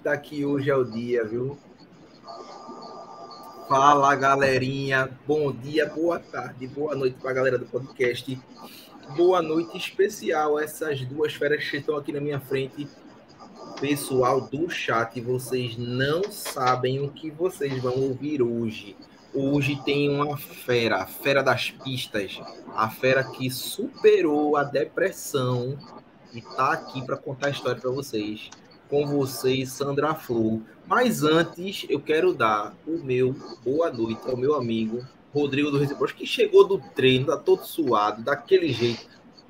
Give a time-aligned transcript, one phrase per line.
[0.00, 1.58] Eita, que hoje é o dia, viu?
[3.68, 5.10] Fala, galerinha.
[5.26, 8.40] Bom dia, boa tarde, boa noite para a galera do podcast.
[9.14, 12.88] Boa noite especial essas duas feras que estão aqui na minha frente.
[13.78, 18.96] Pessoal do chat, vocês não sabem o que vocês vão ouvir hoje.
[19.34, 22.40] Hoje tem uma fera, a fera das pistas,
[22.74, 25.76] a fera que superou a depressão
[26.32, 28.48] e tá aqui para contar a história para vocês.
[28.90, 30.60] Com vocês, Sandra Flor.
[30.86, 36.14] Mas antes, eu quero dar o meu boa noite ao meu amigo Rodrigo do Reciproso,
[36.14, 39.06] que chegou do treino, tá todo suado, daquele jeito.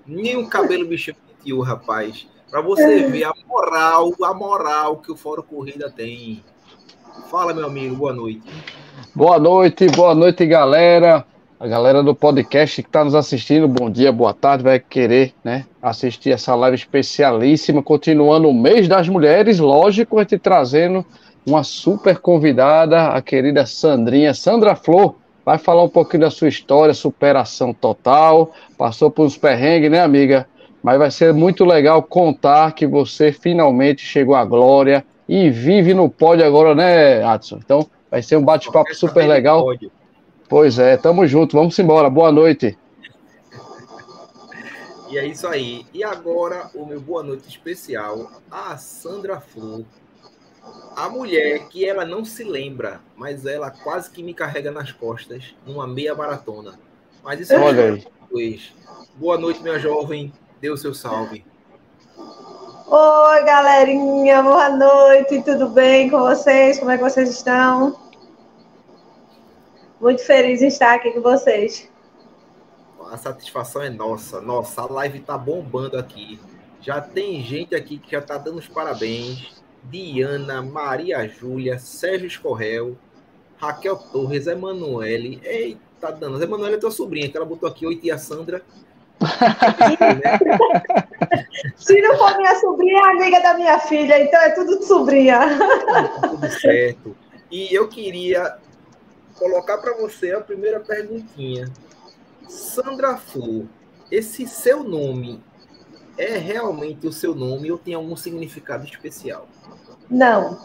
[0.06, 2.27] Nem o cabelo me penteou, rapaz.
[2.51, 6.45] Para você ver a moral, a moral que o Fórum Corrida tem.
[7.31, 8.42] Fala, meu amigo, boa noite.
[9.14, 11.25] Boa noite, boa noite, galera.
[11.61, 15.67] A galera do podcast que está nos assistindo, bom dia, boa tarde, vai querer né,
[15.83, 21.05] assistir essa live especialíssima, continuando o mês das mulheres, lógico, a gente trazendo
[21.47, 26.94] uma super convidada, a querida Sandrinha, Sandra Flor, vai falar um pouquinho da sua história,
[26.94, 30.48] superação total, passou por uns perrengues, né, amiga?
[30.83, 36.08] Mas vai ser muito legal contar que você finalmente chegou à glória e vive no
[36.08, 37.58] pódio agora, né, Adson?
[37.62, 39.67] Então, vai ser um bate-papo super legal.
[40.51, 42.11] Pois é, tamo junto, vamos embora.
[42.11, 42.77] Boa noite.
[45.09, 45.87] E é isso aí.
[45.95, 49.84] E agora, o meu boa noite especial a Sandra Flor,
[50.97, 55.55] a mulher que ela não se lembra, mas ela quase que me carrega nas costas
[55.65, 56.75] numa meia maratona.
[57.23, 58.05] Mas isso é Olha aí.
[58.20, 58.73] depois.
[59.14, 60.33] Boa noite, minha jovem.
[60.61, 61.45] Dê o seu salve.
[62.89, 64.42] Oi, galerinha.
[64.42, 65.42] Boa noite.
[65.42, 66.80] Tudo bem com vocês?
[66.80, 68.10] Como é que vocês estão?
[70.00, 71.90] Muito feliz em estar aqui com vocês.
[73.11, 74.40] A satisfação é nossa.
[74.40, 76.40] Nossa, a live tá bombando aqui.
[76.80, 79.61] Já tem gente aqui que já tá dando os parabéns.
[79.84, 82.96] Diana, Maria Júlia, Sérgio Escorrel,
[83.58, 85.38] Raquel Torres, Emanuele.
[85.44, 86.42] Eita, dando.
[86.42, 88.62] Emanuele é tua sobrinha, que ela botou aqui, oi, tia Sandra.
[91.77, 95.40] Se não for minha sobrinha, é amiga da minha filha, então é tudo de sobrinha.
[96.22, 97.14] Tudo certo.
[97.50, 98.60] E eu queria
[99.40, 101.67] colocar para você a primeira perguntinha.
[102.46, 103.64] Sandra Flor,
[104.11, 105.42] esse seu nome
[106.18, 109.48] é realmente o seu nome ou tem algum significado especial?
[110.11, 110.58] Não.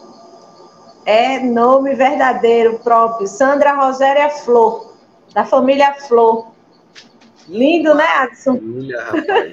[1.06, 3.26] É nome verdadeiro próprio.
[3.26, 4.94] Sandra Rogéria Flor,
[5.32, 6.52] da família Flor.
[7.48, 8.54] Lindo, né, Adson?
[8.54, 9.52] Maravilha, rapaz.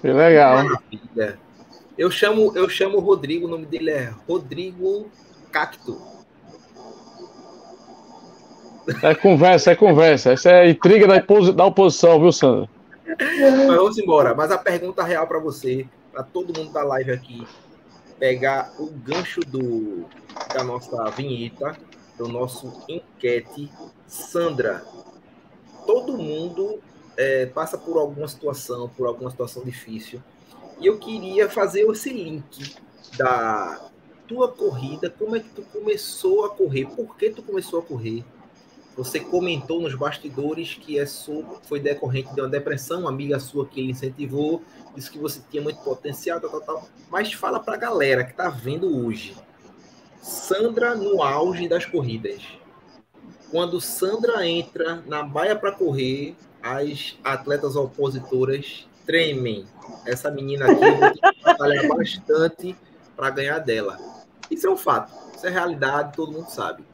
[0.00, 0.64] Que legal.
[0.64, 1.38] Maravilha.
[1.96, 5.08] Eu chamo, eu chamo o Rodrigo, o nome dele é Rodrigo
[5.52, 6.00] Cacto.
[9.02, 10.32] É conversa, é conversa.
[10.32, 11.18] Essa é intriga da,
[11.52, 12.68] da oposição, viu, Sandra?
[13.06, 14.34] Mas vamos embora.
[14.34, 17.46] Mas a pergunta real para você, para todo mundo da live aqui,
[18.18, 20.04] pegar o gancho do,
[20.54, 21.76] da nossa vinheta,
[22.16, 23.70] do nosso enquete.
[24.06, 24.84] Sandra,
[25.86, 26.80] todo mundo
[27.16, 30.22] é, passa por alguma situação, por alguma situação difícil.
[30.80, 32.74] E eu queria fazer esse link
[33.16, 33.80] da
[34.26, 38.24] tua corrida, como é que tu começou a correr, por que tu começou a correr?
[38.96, 43.66] Você comentou nos bastidores que é su- foi decorrente de uma depressão, uma amiga sua
[43.66, 44.62] que ele incentivou,
[44.94, 46.88] disse que você tinha muito potencial, tal, tal, tal.
[47.10, 49.34] Mas fala pra galera que tá vendo hoje.
[50.20, 52.42] Sandra no auge das corridas.
[53.50, 59.66] Quando Sandra entra na baia para correr, as atletas opositoras tremem.
[60.06, 62.76] Essa menina aqui que batalhar bastante
[63.16, 63.98] para ganhar dela.
[64.50, 66.84] Isso é um fato, isso é realidade, todo mundo sabe.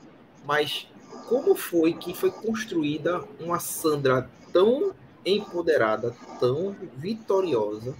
[0.44, 0.88] Mas
[1.28, 4.94] como foi que foi construída uma Sandra tão
[5.24, 7.94] empoderada, tão vitoriosa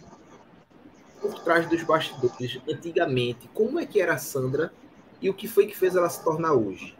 [1.20, 3.48] por trás dos bastidores antigamente?
[3.52, 4.72] Como é que era a Sandra
[5.20, 6.96] e o que foi que fez ela se tornar hoje?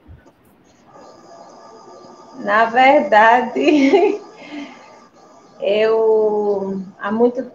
[2.37, 4.21] Na verdade,
[5.61, 7.51] eu há muito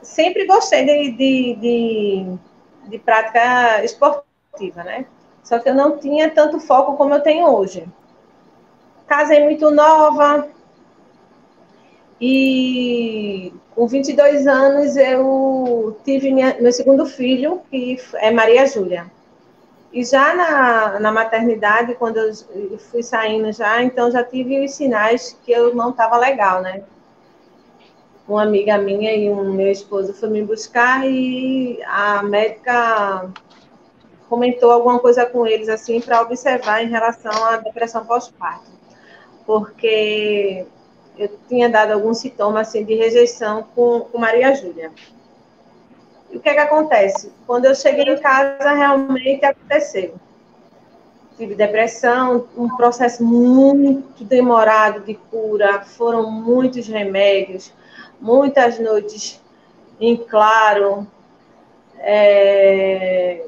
[0.00, 2.38] sempre gostei de, de, de,
[2.88, 5.06] de prática esportiva, né?
[5.42, 7.86] Só que eu não tinha tanto foco como eu tenho hoje.
[9.12, 10.48] Casei muito nova
[12.18, 19.12] e com 22 anos eu tive minha, meu segundo filho, que é Maria Júlia.
[19.92, 25.38] E já na, na maternidade, quando eu fui saindo já, então já tive os sinais
[25.44, 26.82] que eu não estava legal, né?
[28.26, 33.30] Uma amiga minha e um meu esposo foi me buscar e a médica
[34.26, 38.72] comentou alguma coisa com eles assim para observar em relação à depressão pós-parto,
[39.60, 40.64] porque
[41.18, 44.90] eu tinha dado algum sintoma assim de rejeição com, com Maria Júlia.
[46.30, 47.30] E o que é que acontece?
[47.46, 50.14] Quando eu cheguei em casa, realmente aconteceu.
[51.36, 57.72] Tive depressão, um processo muito demorado de cura, foram muitos remédios,
[58.20, 59.40] muitas noites
[60.00, 61.06] em claro,
[61.98, 63.44] é...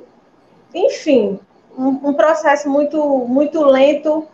[0.74, 1.40] enfim,
[1.76, 4.28] um, um processo muito, muito lento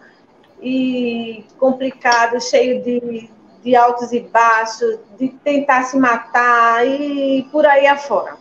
[0.63, 3.31] e complicado, cheio de,
[3.63, 8.37] de altos e baixos, de tentar se matar e por aí afora.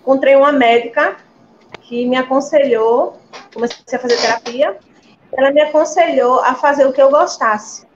[0.00, 1.16] Encontrei uma médica
[1.82, 3.18] que me aconselhou,
[3.52, 4.76] comecei a fazer terapia,
[5.32, 7.86] ela me aconselhou a fazer o que eu gostasse.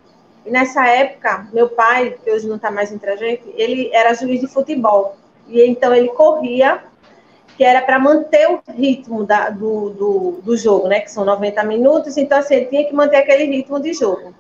[0.45, 4.15] E nessa época, meu pai, que hoje não está mais entre a gente, ele era
[4.15, 5.17] juiz de futebol.
[5.47, 6.83] E então ele corria
[7.61, 11.01] que era para manter o ritmo da, do, do, do, jogo, né?
[11.01, 14.31] Que são 90 minutos, então assim, ele tinha que manter aquele ritmo de jogo.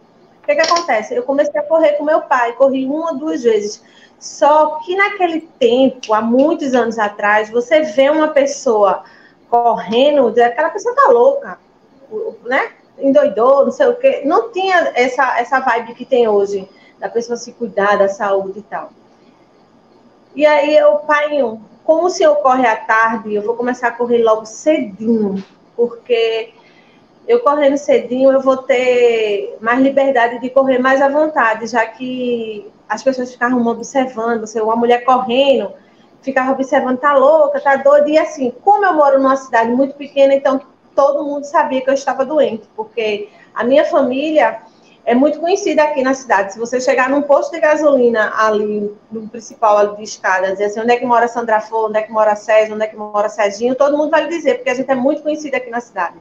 [0.43, 1.15] O que, que acontece?
[1.15, 3.85] Eu comecei a correr com meu pai, corri uma ou duas vezes.
[4.19, 9.05] Só que naquele tempo, há muitos anos atrás, você vê uma pessoa
[9.51, 11.59] correndo, aquela pessoa tá louca,
[12.47, 12.73] né?
[12.99, 14.23] Endoidou, não sei o quê.
[14.25, 16.67] Não tinha essa, essa vibe que tem hoje,
[16.99, 18.89] da pessoa se cuidar da saúde e tal.
[20.35, 21.39] E aí eu, pai,
[21.85, 25.43] como o senhor corre à tarde, eu vou começar a correr logo cedinho,
[25.77, 26.53] porque
[27.27, 32.71] eu correndo cedinho eu vou ter mais liberdade de correr mais à vontade, já que
[32.89, 35.73] as pessoas ficavam observando, se uma mulher correndo,
[36.23, 40.35] ficava observando, tá louca, tá doida, e assim, como eu moro numa cidade muito pequena,
[40.35, 40.61] então
[40.95, 44.61] todo mundo sabia que eu estava doente, porque a minha família
[45.05, 46.53] é muito conhecida aqui na cidade.
[46.53, 50.81] Se você chegar num posto de gasolina ali, no principal ali de escada, dizer assim,
[50.81, 53.29] onde é que mora Sandra Flor, onde é que mora César, onde é que mora
[53.29, 56.19] Serginho, todo mundo vai lhe dizer, porque a gente é muito conhecida aqui na cidade.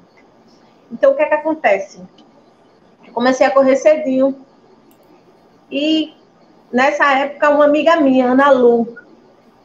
[0.91, 2.01] Então, o que é que acontece?
[3.05, 4.35] Eu comecei a correr cedinho.
[5.71, 6.15] E,
[6.71, 8.97] nessa época, uma amiga minha, Ana Lu,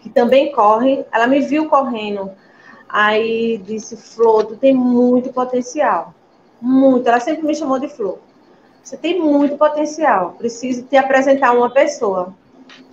[0.00, 2.31] que também corre, ela me viu correndo.
[2.88, 6.12] Aí disse, Flor, tu tem muito potencial.
[6.61, 7.08] Muito.
[7.08, 8.19] Ela sempre me chamou de Flor.
[8.85, 10.33] Você tem muito potencial.
[10.33, 12.35] Preciso te apresentar uma pessoa.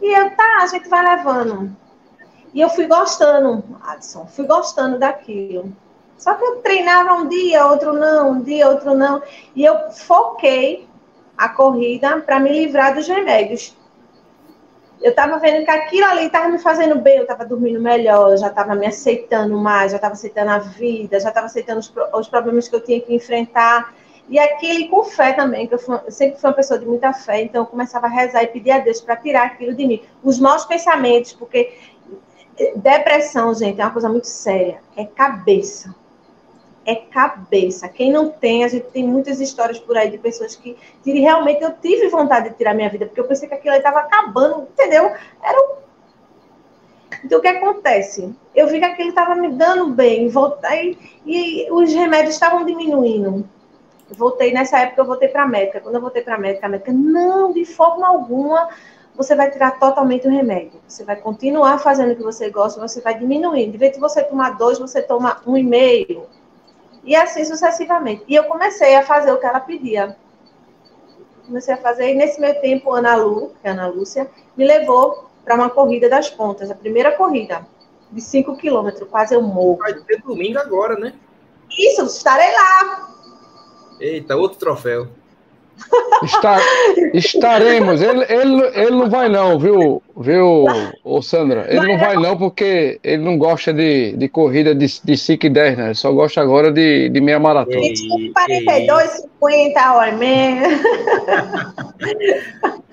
[0.01, 1.75] E eu, tá, a gente vai levando.
[2.53, 5.71] E eu fui gostando, Adson, fui gostando daquilo.
[6.17, 9.21] Só que eu treinava um dia, outro não, um dia, outro não.
[9.55, 10.87] E eu foquei
[11.37, 13.75] a corrida para me livrar dos remédios.
[15.01, 18.47] Eu estava vendo que aquilo ali estava me fazendo bem, eu estava dormindo melhor, já
[18.47, 22.67] estava me aceitando mais, já estava aceitando a vida, já estava aceitando os, os problemas
[22.67, 23.95] que eu tinha que enfrentar.
[24.31, 27.11] E aquele com fé também, que eu, fui, eu, sempre fui uma pessoa de muita
[27.11, 30.01] fé, então eu começava a rezar e pedir a Deus para tirar aquilo de mim.
[30.23, 31.77] Os maus pensamentos, porque
[32.77, 34.81] depressão, gente, é uma coisa muito séria.
[34.95, 35.93] É cabeça.
[36.85, 37.89] É cabeça.
[37.89, 41.61] Quem não tem, a gente tem muitas histórias por aí de pessoas que, que realmente
[41.61, 45.11] eu tive vontade de tirar minha vida, porque eu pensei que aquilo estava acabando, entendeu?
[45.43, 45.81] Era um
[47.21, 48.33] então, o que acontece?
[48.55, 53.45] Eu vi que aquilo estava me dando bem, voltei, e os remédios estavam diminuindo
[54.15, 55.79] voltei, nessa época eu voltei para a médica.
[55.79, 58.69] Quando eu voltei para a médica, a médica, não, de forma alguma
[59.15, 60.79] você vai tirar totalmente o remédio.
[60.87, 63.71] Você vai continuar fazendo o que você gosta, você vai diminuindo.
[63.71, 66.25] De vez de você tomar dois, você toma um e meio.
[67.03, 68.23] E assim sucessivamente.
[68.27, 70.15] E eu comecei a fazer o que ela pedia.
[71.45, 74.65] Comecei a fazer, e nesse meio tempo, Ana Lu, que é a Ana Lúcia, me
[74.65, 77.65] levou para uma corrida das pontas, a primeira corrida,
[78.11, 79.77] de 5 quilômetros, quase eu morro.
[79.77, 81.13] Vai ter domingo agora, né?
[81.69, 83.10] Isso, estarei lá.
[84.01, 85.07] Eita, outro troféu.
[86.23, 86.59] Está,
[87.13, 88.01] estaremos.
[88.01, 90.65] Ele, ele, ele não vai não, viu, viu,
[91.03, 91.65] ô Sandra?
[91.69, 95.49] Ele não vai não porque ele não gosta de, de corrida de, de 5 e
[95.49, 95.85] 10, né?
[95.85, 97.81] Ele só gosta agora de, de meia maratona.
[98.33, 100.61] 42, 50 horas mesmo.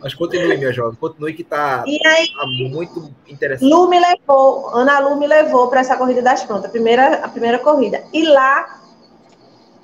[0.01, 0.97] Mas continue, minha jovem.
[0.99, 1.99] Continue que tá, aí,
[2.33, 3.69] tá muito interessante.
[3.69, 7.29] Lu me levou, Ana Lu me levou para essa corrida das prontas, a primeira, a
[7.29, 8.03] primeira corrida.
[8.13, 8.79] E lá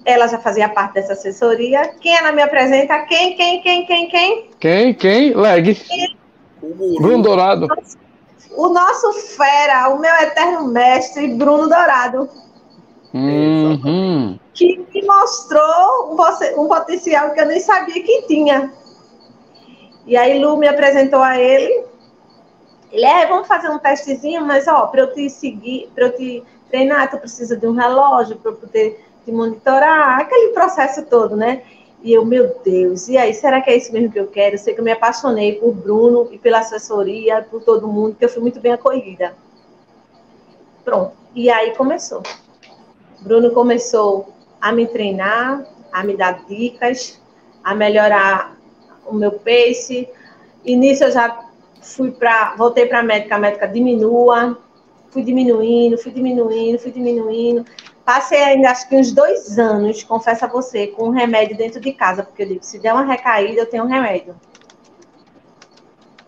[0.04, 1.94] ela já fazia parte dessa assessoria.
[2.00, 2.98] Quem ela me apresenta?
[3.06, 4.50] Quem, quem, quem, quem, quem?
[4.60, 5.34] Quem, quem?
[5.34, 5.80] Leg.
[6.98, 7.66] Bruno Dourado.
[8.56, 12.28] O nosso fera, o meu eterno mestre, Bruno Dourado.
[13.12, 14.38] Uhum.
[14.52, 18.72] Que me mostrou um, um potencial que eu nem sabia que tinha.
[20.06, 21.84] E aí Lu me apresentou a ele.
[22.92, 26.44] Ele, é, vamos fazer um testezinho, mas ó, para eu te seguir, para eu te
[26.68, 31.62] treinar, tu precisa de um relógio para eu poder de monitorar aquele processo todo, né?
[32.02, 34.56] E eu, meu Deus, e aí, será que é isso mesmo que eu quero?
[34.56, 38.24] Eu sei que eu me apaixonei por Bruno e pela assessoria, por todo mundo, que
[38.24, 39.34] eu fui muito bem acolhida.
[40.84, 41.12] Pronto.
[41.34, 42.22] E aí começou.
[43.22, 44.28] Bruno começou
[44.60, 47.18] a me treinar, a me dar dicas,
[47.62, 48.54] a melhorar
[49.06, 50.06] o meu pace.
[50.62, 51.48] E nisso eu já
[51.80, 54.58] fui para, voltei para a médica, a médica diminua,
[55.08, 57.64] fui diminuindo, fui diminuindo, fui diminuindo.
[58.04, 61.90] Passei ainda acho que uns dois anos, confesso a você, com um remédio dentro de
[61.92, 64.36] casa, porque eu digo, se der uma recaída, eu tenho um remédio.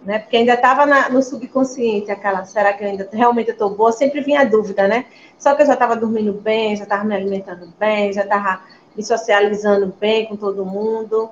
[0.02, 0.20] Né?
[0.20, 3.92] Porque ainda estava no subconsciente aquela, será que eu ainda realmente estou boa?
[3.92, 5.04] Sempre vinha a dúvida, né?
[5.38, 8.62] Só que eu já estava dormindo bem, já estava me alimentando bem, já estava
[8.96, 11.28] me socializando bem com todo mundo.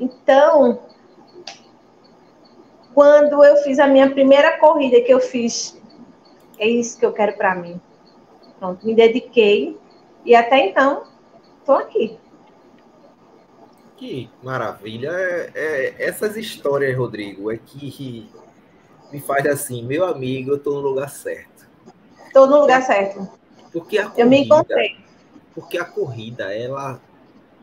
[0.00, 0.80] Então,
[2.92, 5.80] quando eu fiz a minha primeira corrida que eu fiz,
[6.58, 7.80] é isso que eu quero para mim.
[8.58, 9.78] Pronto, me dediquei
[10.24, 11.04] e até então
[11.60, 12.18] estou aqui.
[13.96, 15.10] Que maravilha.
[15.10, 18.28] É, é, essas histórias, Rodrigo, é que
[19.12, 21.66] me faz assim, meu amigo, eu estou no lugar certo.
[22.26, 23.28] Estou no lugar certo.
[23.72, 24.96] Porque a corrida, eu me encontrei.
[25.54, 27.00] Porque a corrida, ela,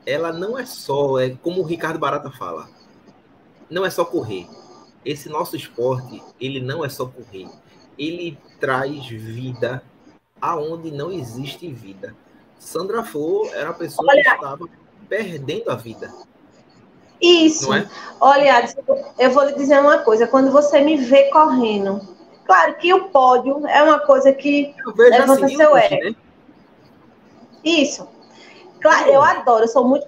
[0.05, 2.69] ela não é só, é como o Ricardo Barata fala,
[3.69, 4.47] não é só correr.
[5.03, 7.47] Esse nosso esporte, ele não é só correr.
[7.97, 9.83] Ele traz vida
[10.39, 12.15] aonde não existe vida.
[12.61, 14.69] Sandra Flor era a pessoa Olha, que estava
[15.09, 16.13] perdendo a vida.
[17.19, 17.73] Isso.
[17.73, 17.89] É?
[18.19, 18.63] Olha,
[19.17, 20.27] eu vou lhe dizer uma coisa.
[20.27, 21.99] Quando você me vê correndo,
[22.45, 25.95] claro que o pódio é uma coisa que levanta assim, seu ego.
[25.95, 26.15] Né?
[27.63, 28.07] Isso.
[28.79, 30.05] Claro, eu adoro, eu sou muito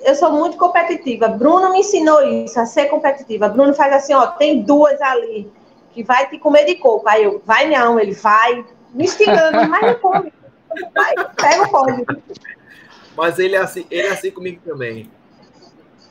[0.00, 1.28] eu sou muito competitiva.
[1.28, 3.48] Bruno me ensinou isso, a ser competitiva.
[3.48, 5.52] Bruno faz assim, ó, tem duas ali
[5.92, 7.08] que vai te comer de coco.
[7.08, 10.32] Aí eu, vai não, ele vai me instigando, mas não come.
[10.94, 12.06] Vai, pega o pódio.
[13.16, 15.10] Mas ele é assim, ele é assim comigo também.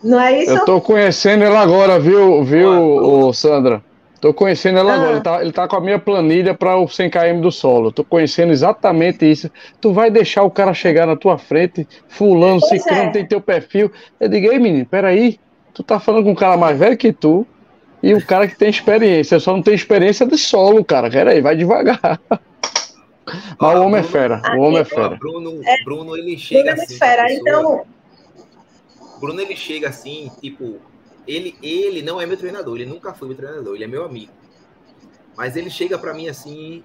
[0.04, 0.52] Não é isso?
[0.52, 3.84] Eu tô conhecendo ele agora, viu, viu, ah, Sandra?
[4.20, 4.96] Tô conhecendo ela ah.
[4.96, 5.12] agora.
[5.12, 7.92] Ele tá, ele tá, com a minha planilha para o 100 km do solo.
[7.92, 9.52] Tô conhecendo exatamente isso.
[9.80, 13.12] Tu vai deixar o cara chegar na tua frente, fulano, pois ciclano, é.
[13.12, 13.92] tem teu perfil.
[14.20, 15.40] Eu digo, ei, menino, peraí.
[15.74, 17.46] Tu tá falando com um cara mais velho que tu
[18.02, 19.36] e um cara que tem experiência.
[19.36, 21.10] Eu só não tenho experiência de solo, cara.
[21.10, 22.20] Peraí, vai devagar.
[23.60, 24.42] Mas o homem é fera.
[24.56, 25.16] O homem é fera.
[25.16, 26.98] Bruno, Bruno, ele chega Bruno é assim.
[26.98, 27.86] Fera, então...
[29.20, 30.80] Bruno, ele chega assim, tipo,
[31.28, 34.32] ele, ele não é meu treinador, ele nunca foi meu treinador, ele é meu amigo.
[35.36, 36.84] Mas ele chega para mim assim,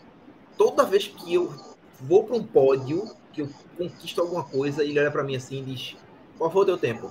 [0.56, 1.52] toda vez que eu
[2.00, 5.74] vou para um pódio, que eu conquisto alguma coisa, ele olha para mim assim e
[5.74, 5.96] diz:
[6.38, 7.10] Qual foi o teu tempo?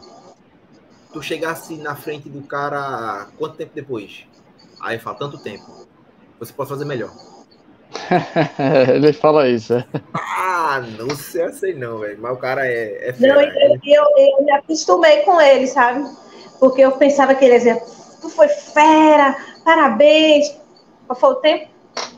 [1.13, 4.25] Tu chegasse na frente do cara quanto tempo depois?
[4.81, 5.87] Aí fala: Tanto tempo.
[6.39, 7.11] Você pode fazer melhor.
[8.93, 9.73] ele fala isso.
[9.73, 9.85] É.
[10.13, 12.17] Ah, não sei assim não, velho.
[12.21, 16.07] Mas o cara é, é fera, Não, eu, eu, eu, me acostumei com ele, sabe?
[16.59, 17.83] porque eu pensava que ele ia dizer,
[18.21, 20.55] tu foi fera, parabéns.
[21.15, 21.67] Foi o tempo?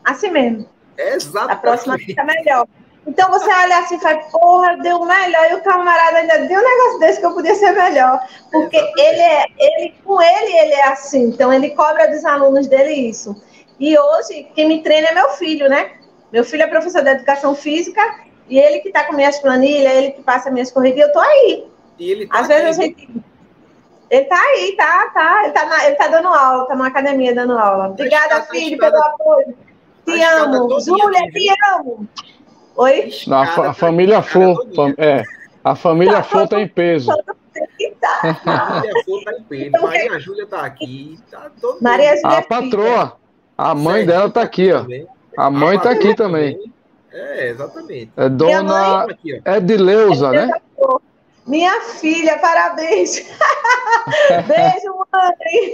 [0.04, 0.68] Assim mesmo.
[0.98, 1.52] Exato.
[1.52, 2.68] A próxima fica melhor.
[3.08, 6.64] Então você olha assim e fala, porra, deu melhor, e o camarada ainda deu um
[6.64, 8.20] negócio desse que eu podia ser melhor.
[8.52, 12.94] Porque ele é, ele, com ele, ele é assim, então ele cobra dos alunos dele
[12.94, 13.36] isso.
[13.82, 15.94] E hoje, quem me treina é meu filho, né?
[16.32, 18.00] Meu filho é professor de educação física,
[18.48, 21.66] e ele que tá com minhas planilhas, ele que passa minhas corridas, eu tô aí.
[21.98, 23.10] E ele tá Às vezes a gente
[24.12, 25.44] ele tá aí, tá, tá.
[25.46, 27.88] Ele tá, na, ele tá dando aula, tá na academia dando aula.
[27.88, 29.58] Obrigada, filho, pelo apoio.
[30.06, 30.80] Te amo.
[30.80, 32.08] Júlia, te amo.
[32.76, 33.10] Oi?
[33.32, 34.68] a, a família Flor.
[34.98, 35.24] É,
[35.64, 37.10] a família tá, Flor tá em peso.
[38.02, 38.20] Tá.
[38.22, 39.82] A família Flor tá em peso.
[39.82, 41.18] Maria Júlia tá aqui.
[41.32, 42.38] Tá todo Maria Júlia.
[42.38, 43.21] A patroa.
[43.62, 44.84] A mãe dela tá aqui, ó.
[45.38, 46.60] A mãe tá aqui também.
[47.14, 48.12] É, exatamente.
[48.18, 49.06] É dona
[49.46, 50.50] Edileuza, né?
[51.46, 53.18] Minha filha, parabéns.
[54.48, 55.74] Beijo, mãe.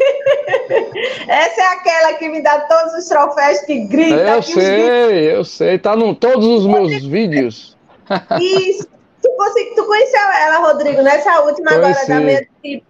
[1.30, 4.16] Essa é aquela que me dá todos os troféus que grita.
[4.16, 5.80] Eu sei, eu sei.
[5.80, 7.78] Tá em todos os meus vídeos.
[8.42, 8.88] Isso.
[9.22, 9.30] Tu,
[9.76, 12.02] tu conheceu ela, Rodrigo, nessa última Conheci.
[12.02, 12.82] agora da minha Sim,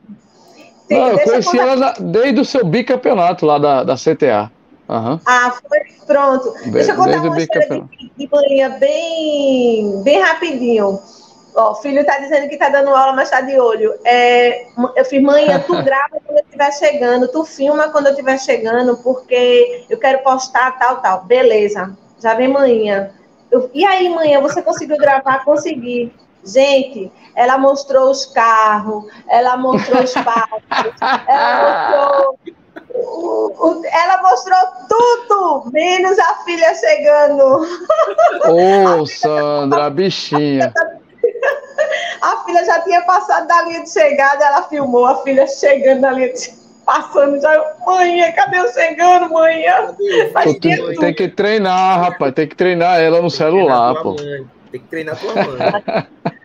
[0.90, 4.52] Não, eu conheci ela na, desde o seu bicampeonato lá da, da CTA.
[4.90, 5.20] Uhum.
[5.26, 6.54] Ah, foi pronto.
[6.72, 7.84] Deixa eu contar uma história
[8.18, 11.00] de, manhã bem, bem rapidinho.
[11.56, 13.94] Ó, o filho tá dizendo que tá dando aula, mas tá de olho.
[14.06, 18.40] É, eu fiz, mãe, tu grava quando eu estiver chegando, tu filma quando eu estiver
[18.40, 21.26] chegando, porque eu quero postar tal, tal.
[21.26, 23.10] Beleza, já vem manhã.
[23.52, 25.44] Eu, e aí, manhã, você conseguiu gravar?
[25.44, 26.14] Consegui.
[26.46, 30.62] Gente, ela mostrou os carros, ela mostrou os passos,
[31.28, 32.40] ela mostrou
[33.92, 37.44] ela mostrou tudo, menos a filha chegando.
[38.48, 40.74] Ô, oh, Sandra, a bichinha.
[42.22, 46.12] A filha já tinha passado da linha de chegada, ela filmou a filha chegando na
[46.12, 47.76] linha de passando já.
[47.86, 49.66] Mãe, cadê eu chegando, mãe?
[50.62, 52.34] Tem, tem que treinar, rapaz.
[52.34, 54.16] Tem que treinar ela no celular, pô.
[54.16, 54.48] Mãe.
[54.72, 56.34] Tem que treinar tua mãe.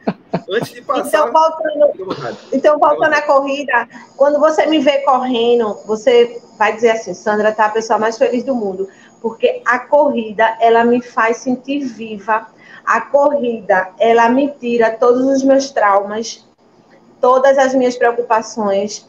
[0.50, 1.06] Antes de passar.
[1.06, 7.14] Então, voltando, então, voltando à corrida, quando você me vê correndo, você vai dizer assim:
[7.14, 8.88] Sandra tá a pessoa mais feliz do mundo.
[9.20, 12.48] Porque a corrida, ela me faz sentir viva.
[12.84, 16.44] A corrida, ela me tira todos os meus traumas,
[17.20, 19.08] todas as minhas preocupações.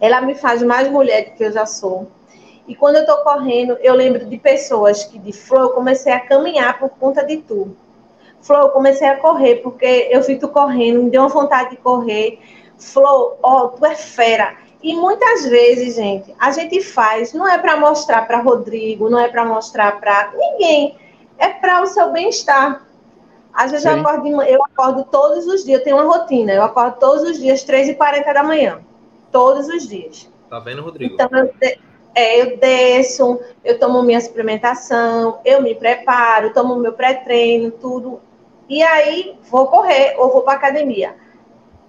[0.00, 2.08] Ela me faz mais mulher do que eu já sou.
[2.66, 6.20] E quando eu estou correndo, eu lembro de pessoas que de Flor, eu comecei a
[6.20, 7.76] caminhar por conta de tu.
[8.44, 11.76] Flor, eu comecei a correr porque eu vi tu correndo, me deu uma vontade de
[11.78, 12.38] correr.
[12.78, 14.56] Flor, ó, oh, tu é fera.
[14.82, 19.28] E muitas vezes, gente, a gente faz, não é para mostrar para Rodrigo, não é
[19.28, 20.94] para mostrar para ninguém,
[21.38, 22.86] é para o seu bem-estar.
[23.50, 26.98] Às vezes eu acordo, eu acordo todos os dias, eu tenho uma rotina, eu acordo
[26.98, 28.80] todos os dias, 3h40 da manhã.
[29.32, 30.28] Todos os dias.
[30.50, 31.14] Tá vendo, Rodrigo?
[31.14, 31.50] Então, eu,
[32.14, 38.20] é, eu desço, eu tomo minha suplementação, eu me preparo, tomo meu pré-treino, tudo.
[38.68, 41.16] E aí vou correr ou vou para academia.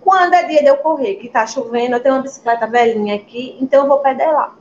[0.02, 3.58] Quando é dia de eu correr, que tá chovendo, eu tenho uma bicicleta velhinha aqui,
[3.60, 4.56] então eu vou pedalar.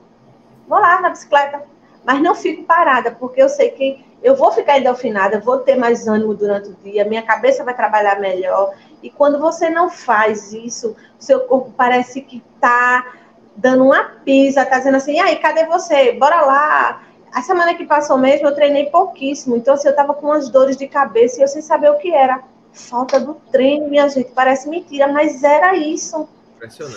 [0.66, 1.62] Vou lá na bicicleta,
[2.04, 6.08] mas não fico parada, porque eu sei que eu vou ficar endorfinada, vou ter mais
[6.08, 8.72] ânimo durante o dia, minha cabeça vai trabalhar melhor.
[9.02, 13.12] E quando você não faz isso, seu corpo parece que tá
[13.54, 16.12] dando uma pisa, tá dizendo assim, aí, cadê você?
[16.12, 17.02] Bora lá.
[17.34, 19.56] A semana que passou mesmo, eu treinei pouquíssimo.
[19.56, 22.12] Então, assim, eu tava com umas dores de cabeça e eu sem saber o que
[22.12, 22.42] era.
[22.72, 24.30] Falta do treino, minha gente.
[24.30, 26.28] Parece mentira, mas era isso.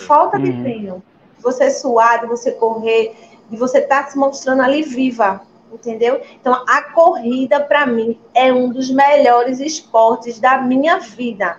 [0.06, 0.62] Falta de uhum.
[0.62, 1.02] treino.
[1.36, 3.14] De você suar, de você correr,
[3.50, 5.42] de você estar tá se mostrando ali viva.
[5.72, 6.22] Entendeu?
[6.40, 11.58] Então, a corrida, para mim, é um dos melhores esportes da minha vida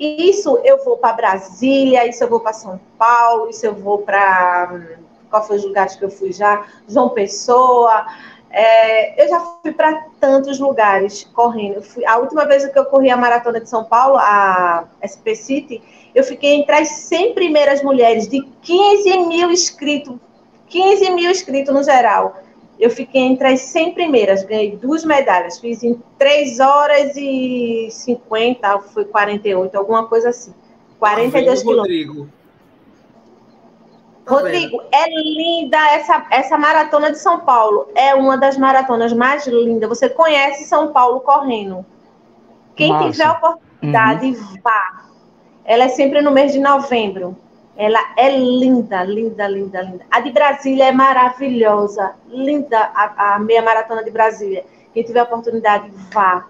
[0.00, 3.98] e isso eu vou para Brasília, isso eu vou para São Paulo, isso eu vou
[3.98, 4.96] para.
[5.30, 6.66] Qual foi os lugares que eu fui já?
[6.88, 8.06] João Pessoa.
[8.50, 11.82] É, eu já fui para tantos lugares correndo.
[11.82, 15.82] Fui, a última vez que eu corri a maratona de São Paulo, a SP City,
[16.14, 20.16] eu fiquei entre as 100 primeiras mulheres de 15 mil inscritos,
[20.68, 22.34] 15 mil inscritos no geral
[22.80, 28.78] eu fiquei entre as 100 primeiras, ganhei duas medalhas, fiz em 3 horas e 50,
[28.94, 30.54] foi 48, alguma coisa assim.
[30.98, 31.76] 42 quilômetros.
[31.76, 32.28] Rodrigo.
[34.30, 37.88] Rodrigo, é linda essa, essa maratona de São Paulo.
[37.94, 39.88] É uma das maratonas mais lindas.
[39.88, 41.84] Você conhece São Paulo correndo.
[42.74, 44.60] Quem tiver oportunidade, uhum.
[44.62, 45.04] vá.
[45.64, 47.36] Ela é sempre no mês de novembro.
[47.76, 50.04] Ela é linda, linda, linda, linda.
[50.10, 52.14] A de Brasília é maravilhosa.
[52.28, 54.64] Linda a, a meia maratona de Brasília.
[54.92, 56.46] Quem tiver oportunidade, vá.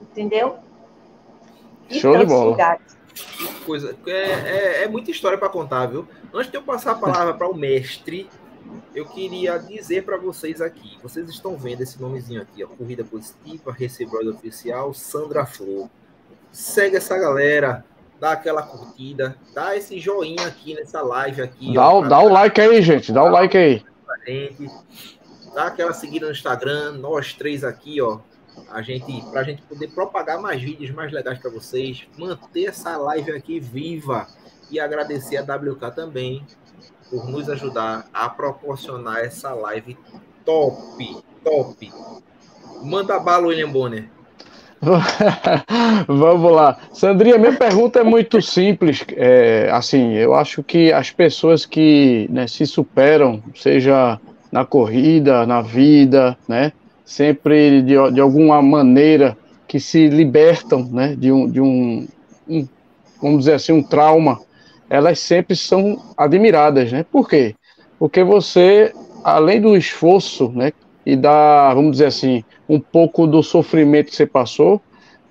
[0.00, 0.56] Entendeu?
[1.88, 2.50] E Show de bola.
[2.50, 2.91] Lugares.
[3.64, 6.06] Coisa, é, é, é muita história para contar, viu?
[6.32, 8.28] Antes de eu passar a palavra para o mestre,
[8.94, 10.98] eu queria dizer para vocês aqui.
[11.02, 15.88] Vocês estão vendo esse nomezinho aqui, ó, Corrida Positiva, Recebroid Oficial, Sandra Flor.
[16.50, 17.84] Segue essa galera,
[18.20, 21.74] dá aquela curtida, dá esse joinha aqui nessa live aqui.
[21.74, 23.84] Dá, ó, dá o like aí, gente, dá o like aí.
[25.54, 28.20] Dá aquela seguida no Instagram, nós três aqui, ó.
[28.70, 33.32] A gente, pra gente poder propagar mais vídeos mais legais para vocês, manter essa live
[33.32, 34.26] aqui viva
[34.70, 36.44] e agradecer a WK também
[37.10, 39.96] por nos ajudar a proporcionar essa live
[40.44, 41.92] top, top.
[42.82, 44.08] Manda bala, William Bonner.
[46.08, 46.76] Vamos lá.
[46.92, 49.04] Sandrinha, minha pergunta é muito simples.
[49.16, 54.18] É, assim, eu acho que as pessoas que né, se superam, seja
[54.50, 56.72] na corrida, na vida, né,
[57.04, 59.36] sempre de, de alguma maneira
[59.66, 62.06] que se libertam né, de, um, de um,
[62.48, 62.68] um,
[63.20, 64.40] vamos dizer assim, um trauma,
[64.88, 66.92] elas sempre são admiradas.
[66.92, 67.04] Né?
[67.10, 67.54] Por quê?
[67.98, 68.92] Porque você,
[69.24, 70.72] além do esforço né,
[71.06, 74.80] e da, vamos dizer assim, um pouco do sofrimento que você passou,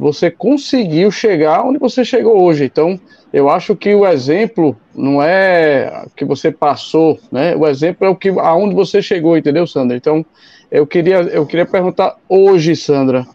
[0.02, 2.66] você conseguiu chegar onde você chegou hoje.
[2.66, 3.00] Então,
[3.32, 7.56] eu acho que o exemplo não é que você passou, né?
[7.56, 9.96] O exemplo é o que aonde você chegou, entendeu, Sandra?
[9.96, 10.26] Então,
[10.72, 13.28] eu queria eu queria perguntar hoje, Sandra,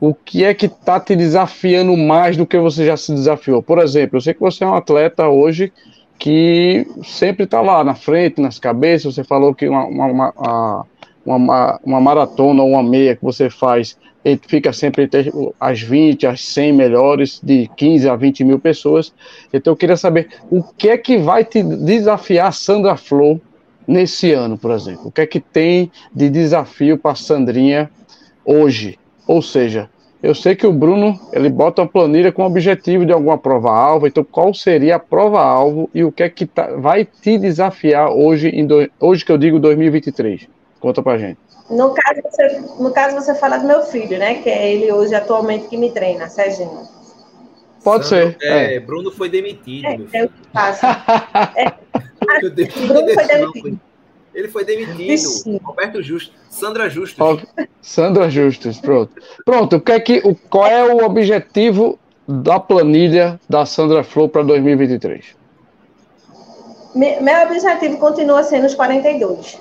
[0.00, 3.62] o que é que está te desafiando mais do que você já se desafiou?
[3.62, 5.72] Por exemplo, eu sei que você é um atleta hoje
[6.18, 9.14] que sempre está lá na frente, nas cabeças.
[9.14, 10.86] Você falou que uma, uma,
[11.24, 16.26] uma, uma, maratona ou uma meia que você faz, ele fica sempre entre as 20,
[16.26, 19.12] as 100 melhores, de 15 a 20 mil pessoas.
[19.52, 23.40] Então eu queria saber o que é que vai te desafiar Sandra Flor
[23.86, 25.08] nesse ano, por exemplo?
[25.08, 27.90] O que é que tem de desafio para Sandrinha
[28.44, 28.98] hoje?
[29.26, 29.88] Ou seja,
[30.22, 34.24] eu sei que o Bruno ele bota uma planilha com objetivo de alguma prova-alvo, então
[34.24, 38.66] qual seria a prova-alvo e o que é que tá, vai te desafiar hoje, em
[38.66, 40.48] do, hoje que eu digo 2023?
[40.80, 41.38] Conta pra gente.
[41.70, 44.36] No caso, você, no caso, você fala do meu filho, né?
[44.36, 46.88] Que é ele hoje atualmente que me treina, Serginho.
[47.84, 48.36] Pode Sandro, ser.
[48.42, 48.80] É, é.
[48.80, 50.08] Bruno foi demitido.
[50.12, 51.04] É, é o que passa.
[52.54, 53.80] Deus, Bruno foi demitido.
[54.34, 54.96] Ele foi demitido.
[54.96, 55.60] Vixe.
[55.62, 56.34] Roberto Justo.
[56.50, 57.22] Sandra Justo.
[57.22, 57.38] Ó,
[57.80, 59.12] Sandra Justus, pronto.
[59.44, 64.28] Pronto, o que é que, o, qual é o objetivo da planilha da Sandra Flor
[64.28, 65.36] para 2023?
[66.94, 69.58] Me- Meu objetivo continua sendo os 42.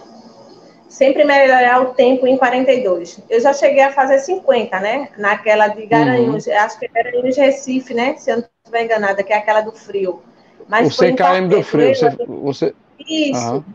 [0.94, 3.20] Sempre melhorar o tempo em 42.
[3.28, 5.10] Eu já cheguei a fazer 50, né?
[5.18, 8.16] Naquela de Garanhuns, acho que é Garanhuns Recife, né?
[8.16, 10.22] Se eu não estiver enganada, que é aquela do frio.
[10.70, 11.96] Mas o foi em CKM do frio.
[11.96, 13.40] Você, você, Isso.
[13.42, 13.66] Aham.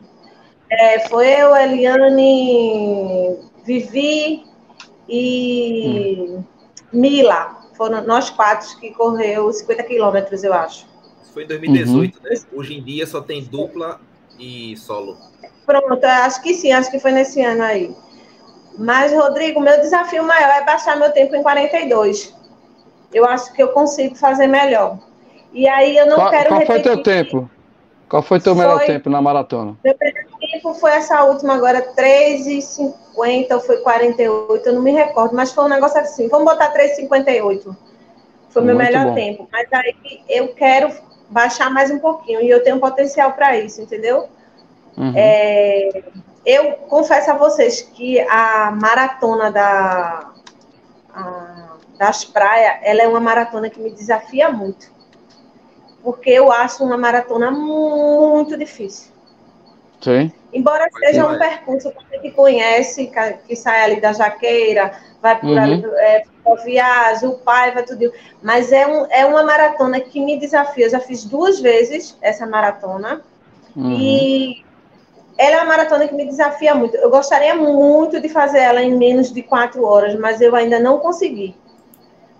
[0.71, 4.45] É, foi eu, Eliane, Vivi
[5.09, 6.39] e
[6.93, 7.63] Mila.
[7.77, 10.87] Foram nós quatro que correu 50 quilômetros, eu acho.
[11.21, 12.23] Isso foi em 2018, Uhum.
[12.31, 12.41] né?
[12.53, 14.01] Hoje em dia só tem dupla
[14.39, 15.17] e solo.
[15.69, 17.95] Pronto, acho que sim, acho que foi nesse ano aí.
[18.79, 22.35] Mas, Rodrigo, meu desafio maior é baixar meu tempo em 42.
[23.13, 24.99] Eu acho que eu consigo fazer melhor.
[25.53, 26.95] E aí eu não qual quero qual foi repetir.
[26.95, 27.51] teu tempo?
[28.09, 29.77] Qual foi teu melhor Foi- tempo na maratona?
[29.85, 35.37] Meu primeiro tempo foi essa última agora, 3,50 ou foi 48, eu não me recordo,
[35.37, 36.29] mas foi um negócio assim.
[36.29, 37.77] Vamos botar 3,58.
[38.49, 39.15] Foi meu Muito melhor bom.
[39.15, 39.47] tempo.
[39.53, 40.91] Mas aí eu quero
[41.29, 44.29] baixar mais um pouquinho e eu tenho potencial para isso, entendeu?
[44.99, 45.13] Uhum.
[45.15, 46.03] É,
[46.45, 50.31] eu confesso a vocês que a maratona da,
[51.15, 54.91] a- das praias, ela é uma maratona que me desafia muito.
[56.03, 59.13] Porque eu acho uma maratona muito difícil.
[60.01, 60.33] Sim.
[60.53, 65.39] Embora seja um percurso para quem que conhece, que, que sai ali da Jaqueira, vai
[65.39, 65.59] por Uhum.
[65.59, 66.23] ali, é,
[66.65, 68.11] viagem, o pai, vai tudo.
[68.43, 70.87] Mas é, um, é uma maratona que me desafia.
[70.87, 73.21] Eu já fiz duas vezes essa maratona.
[73.77, 73.93] Uhum.
[73.93, 74.65] E
[75.39, 76.97] ela é uma maratona que me desafia muito.
[76.97, 80.99] Eu gostaria muito de fazer ela em menos de quatro horas, mas eu ainda não
[80.99, 81.55] consegui.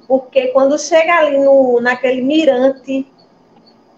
[0.09, 3.07] Porque quando chega ali no, naquele mirante,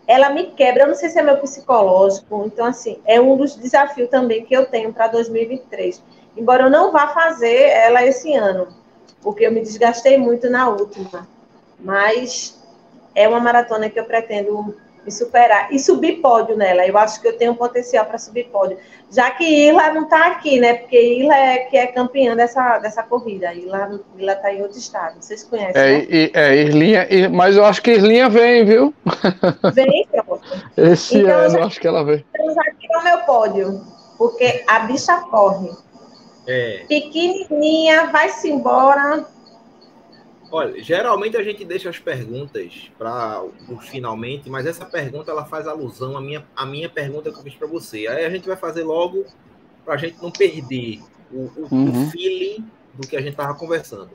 [0.07, 0.83] ela me quebra.
[0.83, 2.45] Eu não sei se é meu psicológico.
[2.45, 6.03] Então, assim, é um dos desafios também que eu tenho para 2023.
[6.37, 8.69] Embora eu não vá fazer ela esse ano,
[9.23, 11.27] porque eu me desgastei muito na última.
[11.79, 12.61] Mas
[13.15, 16.87] é uma maratona que eu pretendo me superar e subir pódio nela.
[16.87, 18.79] Eu acho que eu tenho potencial para subir pódio.
[19.11, 20.75] Já que Irla não está aqui, né?
[20.75, 23.53] Porque Irla é que é campeã dessa, dessa corrida.
[23.55, 25.17] Irla está em outro estado.
[25.21, 26.07] Vocês conhecem, É, né?
[26.09, 28.95] e- é, Irlinha, mas eu acho que Irlinha vem, viu?
[29.75, 30.41] Vem, pronto.
[30.77, 32.25] Esse Então, ano já- eu acho que ela vem.
[32.35, 33.81] Estamos aqui no meu pódio.
[34.19, 35.71] Porque a bicha corre.
[36.47, 36.85] É.
[36.89, 39.25] Pequenininha, vai-se embora.
[40.53, 45.67] Olha, geralmente a gente deixa as perguntas para o finalmente, mas essa pergunta ela faz
[45.69, 48.07] alusão à minha, à minha pergunta que eu fiz para você.
[48.09, 49.25] Aí a gente vai fazer logo
[49.85, 52.11] para a gente não perder o, o- o Uhum.
[52.11, 54.11] feeling do que a gente estava conversando.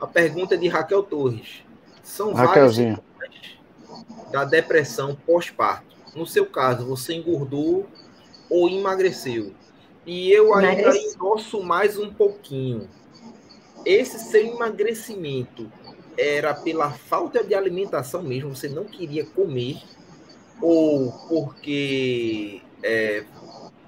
[0.00, 1.64] A pergunta é de Raquel Torres.
[2.02, 2.96] São vários Raquelzinha.
[2.96, 3.30] sintomas
[4.26, 5.96] da depressão pós-parto.
[6.14, 7.92] No seu caso, você engordou
[8.48, 9.54] ou emagreceu?
[10.06, 11.14] E eu ainda Emagreci.
[11.14, 12.95] endosso mais um pouquinho.
[13.86, 15.70] Esse seu emagrecimento
[16.18, 18.54] era pela falta de alimentação mesmo?
[18.54, 19.80] Você não queria comer?
[20.60, 23.22] Ou porque é,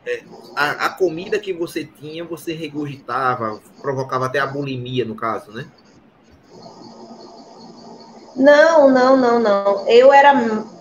[0.06, 0.22] é,
[0.54, 5.66] a, a comida que você tinha, você regurgitava, provocava até a bulimia, no caso, né?
[8.36, 9.88] Não, não, não, não.
[9.88, 10.32] Eu era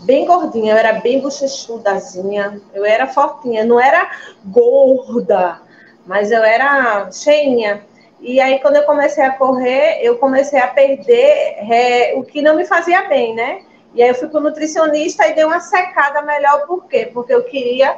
[0.03, 4.11] bem gordinha, eu era bem bochechudazinha, eu era fortinha, não era
[4.45, 5.59] gorda,
[6.05, 7.83] mas eu era cheinha.
[8.19, 12.55] E aí, quando eu comecei a correr, eu comecei a perder é, o que não
[12.55, 13.61] me fazia bem, né?
[13.93, 17.09] E aí eu fui para o nutricionista e dei uma secada melhor, por quê?
[17.13, 17.97] Porque eu queria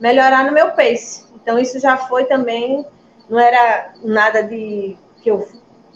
[0.00, 1.26] melhorar no meu pace.
[1.34, 2.84] Então, isso já foi também,
[3.28, 5.46] não era nada de que eu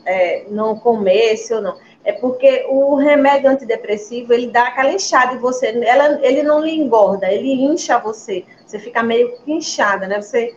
[0.04, 1.76] é, não comesse ou não.
[2.04, 5.68] É porque o remédio antidepressivo, ele dá aquela inchada em você.
[5.84, 8.44] Ela, ele não lhe engorda, ele incha você.
[8.66, 10.20] Você fica meio inchada, né?
[10.20, 10.54] Você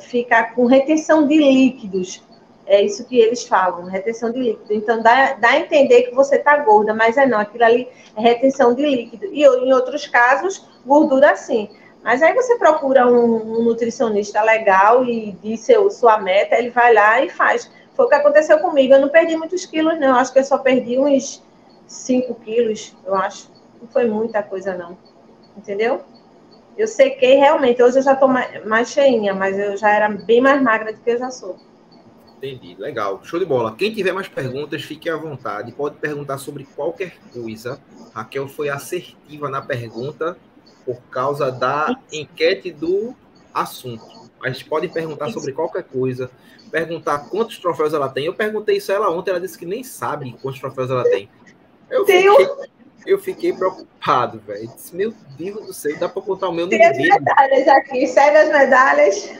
[0.00, 2.22] fica com retenção de líquidos.
[2.66, 4.72] É isso que eles falam, retenção de líquido.
[4.72, 8.20] Então, dá, dá a entender que você está gorda, mas é não, aquilo ali é
[8.20, 9.26] retenção de líquido.
[9.26, 11.68] E em outros casos, gordura sim.
[12.02, 16.92] Mas aí você procura um, um nutricionista legal e diz seu, sua meta, ele vai
[16.92, 17.70] lá e faz.
[17.94, 18.92] Foi o que aconteceu comigo.
[18.92, 20.16] Eu não perdi muitos quilos, não.
[20.16, 21.42] Acho que eu só perdi uns
[21.86, 23.50] 5 quilos, eu acho.
[23.80, 24.98] Não foi muita coisa, não.
[25.56, 26.02] Entendeu?
[26.76, 27.82] Eu sequei realmente.
[27.82, 31.00] Hoje eu já estou mais, mais cheinha, mas eu já era bem mais magra do
[31.00, 31.56] que eu já sou.
[32.44, 33.20] Entendi, legal.
[33.24, 33.74] Show de bola.
[33.74, 35.72] Quem tiver mais perguntas, fique à vontade.
[35.72, 37.80] Pode perguntar sobre qualquer coisa.
[38.12, 40.36] Raquel foi assertiva na pergunta
[40.84, 43.14] por causa da enquete do
[43.52, 44.30] assunto.
[44.38, 46.30] Mas podem perguntar sobre qualquer coisa.
[46.70, 48.26] Perguntar quantos troféus ela tem.
[48.26, 51.30] Eu perguntei isso a ela ontem, ela disse que nem sabe quantos troféus ela tem.
[51.88, 52.36] Eu Tenho.
[52.36, 52.68] fiquei,
[53.06, 54.70] eu fiquei preocupado, velho.
[54.92, 58.48] Meu Deus do céu, dá para contar o meu Tem as medalhas aqui, segue as
[58.48, 59.32] medalhas.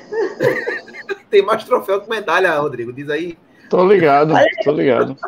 [1.31, 3.39] Tem mais troféu que medalha, Rodrigo, diz aí.
[3.69, 5.17] Tô ligado, tô ligado.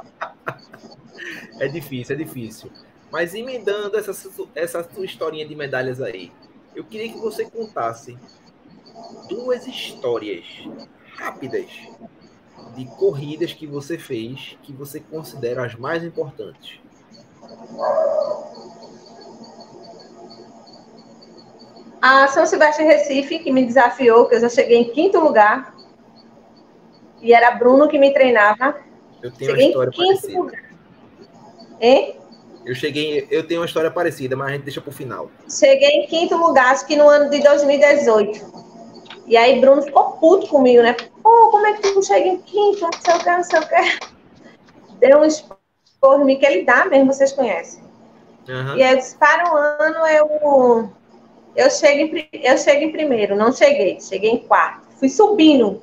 [1.59, 2.71] É difícil, é difícil.
[3.11, 4.13] Mas emendando essa,
[4.55, 6.31] essa sua historinha de medalhas aí,
[6.75, 8.15] eu queria que você contasse
[9.27, 10.45] duas histórias
[11.17, 11.67] rápidas
[12.77, 16.79] de corridas que você fez que você considera as mais importantes.
[22.01, 25.75] A São Silvestre Recife, que me desafiou, que eu já cheguei em quinto lugar.
[27.21, 28.77] E era Bruno que me treinava.
[29.23, 30.39] Eu tenho cheguei uma história parecida.
[30.39, 30.63] Lugar.
[31.81, 32.17] Hein?
[32.65, 35.31] Eu cheguei, eu tenho uma história parecida, mas a gente deixa para o final.
[35.49, 38.67] Cheguei em quinto lugar, acho que no ano de 2018.
[39.27, 40.95] E aí Bruno ficou puto comigo, né?
[41.23, 42.81] Pô, como é que tu chega em quinto?
[42.81, 43.99] Não sei o que, não sei o que.
[44.99, 45.25] Deu um
[46.25, 47.83] mim que ele dá mesmo, vocês conhecem.
[48.49, 48.77] Uhum.
[48.77, 50.91] E aí eu disse, para um ano eu,
[51.57, 53.37] eu, chego em, eu chego em primeiro.
[53.37, 54.87] Não cheguei, cheguei em quarto.
[54.99, 55.83] Fui subindo.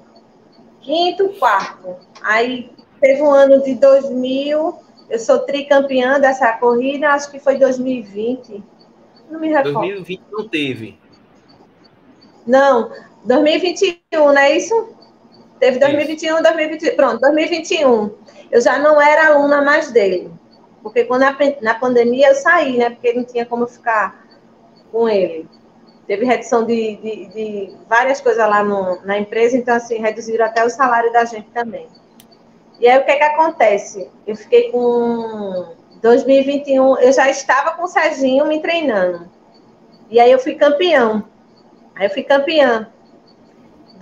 [0.81, 1.95] Quinto, quarto.
[2.21, 8.63] Aí teve um ano de 2000, eu sou tricampeã dessa corrida, acho que foi 2020.
[9.29, 9.73] Não me recordo.
[9.73, 10.97] 2020 não teve.
[12.45, 12.91] Não,
[13.23, 14.89] 2021, não é isso?
[15.63, 16.95] Teve 2021, 2021.
[16.97, 18.11] Pronto, 2021.
[18.51, 20.29] Eu já não era aluna mais dele.
[20.81, 22.89] Porque quando na, na pandemia eu saí, né?
[22.89, 24.27] Porque não tinha como ficar
[24.91, 25.47] com ele.
[26.05, 30.65] Teve redução de, de, de várias coisas lá no, na empresa, então, assim, reduziram até
[30.65, 31.87] o salário da gente também.
[32.77, 34.09] E aí, o que é que acontece?
[34.27, 39.29] Eu fiquei com 2021, eu já estava com o Serginho me treinando.
[40.09, 41.23] E aí, eu fui campeão.
[41.95, 42.91] Aí, eu fui campeã.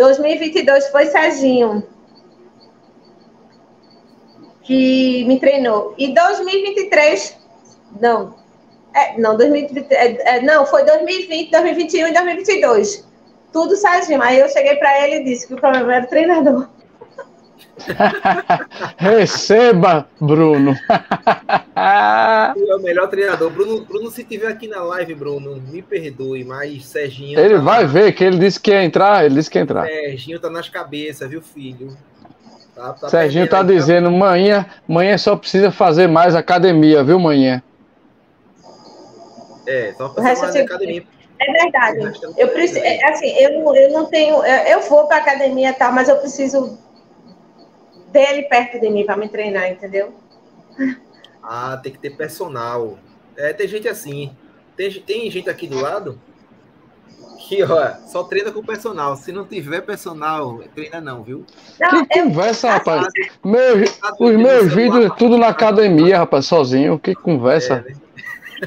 [0.01, 1.83] 2022 foi Serginho
[4.63, 5.93] que me treinou.
[5.95, 7.37] E 2023,
[7.99, 8.33] não,
[8.95, 13.07] é, não, 2023, é, é, não, foi 2020, 2021 e 2022.
[13.53, 14.21] Tudo Serginho.
[14.23, 16.67] Aí eu cheguei para ele e disse que o problema era o treinador.
[18.97, 20.75] Receba, Bruno.
[21.75, 23.49] é o melhor treinador.
[23.49, 27.39] Bruno, Bruno, se tiver aqui na live, Bruno, me perdoe, mas Serginho.
[27.39, 29.25] Ele tá vai ver que ele disse que ia entrar.
[29.25, 29.85] Ele disse que ia entrar.
[29.85, 31.97] Serginho tá nas cabeças, viu, filho?
[32.75, 33.73] Tá, tá Serginho tá aí, tá?
[33.73, 34.15] dizendo, tá...
[34.15, 37.61] manhã, manhã só precisa fazer mais academia, viu, manhã?
[39.65, 41.03] É, só fazer mais academia.
[41.39, 42.21] É verdade.
[42.37, 46.17] Eu preciso, é, assim, eu, eu não tenho, eu vou para academia tal, mas eu
[46.17, 46.77] preciso
[48.11, 50.13] dele perto de mim para me treinar, entendeu?
[51.41, 52.97] Ah, tem que ter personal.
[53.35, 54.35] É, tem gente assim.
[54.75, 56.19] Tem, tem gente aqui do lado
[57.47, 59.15] que, ó, só treina com personal.
[59.15, 61.45] Se não tiver personal, treina não, viu?
[61.79, 62.71] Não, que conversa, eu...
[62.73, 63.07] rapaz.
[63.43, 63.83] Meu,
[64.19, 66.99] os meus vídeos é tudo na academia, rapaz, sozinho.
[66.99, 67.83] Que conversa.
[67.85, 67.95] É, né?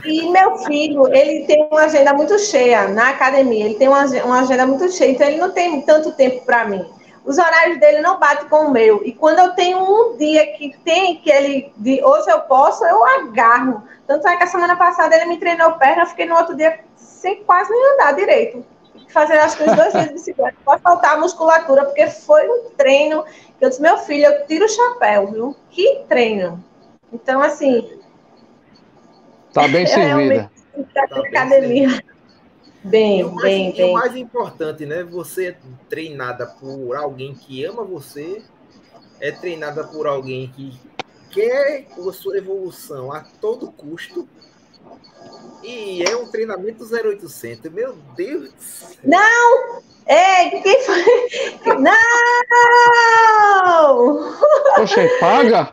[0.04, 3.66] E meu filho, ele tem uma agenda muito cheia na academia.
[3.66, 6.84] Ele tem uma, uma agenda muito cheia, então ele não tem tanto tempo para mim
[7.24, 9.02] os horários dele não batem com o meu.
[9.04, 13.02] E quando eu tenho um dia que tem que ele, de hoje eu posso, eu
[13.04, 13.82] agarro.
[14.06, 16.80] Tanto é que a semana passada ele me treinou perna, eu fiquei no outro dia
[16.96, 18.64] sem quase nem andar direito.
[19.08, 20.56] Fazendo acho que uns dois dias de bicicleta.
[20.64, 23.24] Pode faltar a musculatura, porque foi um treino
[23.58, 25.56] que eu disse, meu filho, eu tiro o chapéu, viu?
[25.70, 26.62] Que treino.
[27.12, 28.00] Então, assim.
[29.52, 30.50] Tá bem servida.
[30.92, 31.88] Tá academia.
[31.88, 32.00] Bem,
[32.92, 33.90] e mais, bem, e bem.
[33.90, 35.02] o mais importante, né?
[35.04, 35.56] Você é
[35.88, 38.42] treinada por alguém que ama você,
[39.20, 40.78] é treinada por alguém que
[41.30, 44.28] quer a sua evolução a todo custo.
[45.62, 47.72] E é um treinamento 0800.
[47.72, 48.52] Meu Deus!
[49.02, 49.82] Não!
[50.06, 51.02] É, quem foi?
[51.78, 51.94] Não!
[54.76, 55.72] Poxa, paga?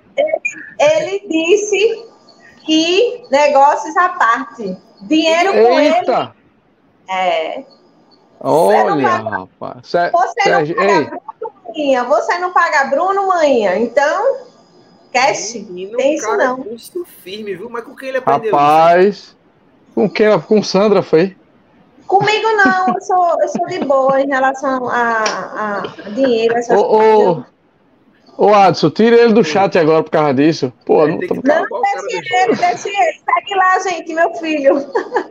[0.79, 2.05] Ele disse
[2.65, 4.77] que negócios à parte.
[5.01, 6.33] Dinheiro com Eita.
[6.33, 6.40] ele
[7.09, 7.63] é.
[8.39, 9.81] Olha, rapaz.
[9.83, 10.09] Você
[10.49, 12.03] não paga Bruno, manhã.
[12.05, 13.77] Você não paga Bruno, manhã.
[13.77, 14.37] Então,
[15.13, 15.53] cash.
[15.53, 16.65] Menino, tem isso não.
[17.23, 17.69] Firme, viu?
[17.69, 19.37] Mas com quem ele aprendeu Rapaz, isso?
[19.93, 20.39] com quem?
[20.41, 21.37] Com Sandra, foi?
[22.07, 26.57] Comigo não, eu sou, eu sou de boa em relação a, a dinheiro.
[26.57, 27.43] Essas ô, ô,
[28.41, 30.73] Ô, Adson, tira ele do chat agora por causa disso.
[30.83, 31.35] Pô, não, tô...
[31.35, 31.43] não
[32.07, 33.13] deixe ele, deixe ele.
[33.13, 34.83] Segue lá, gente, meu filho.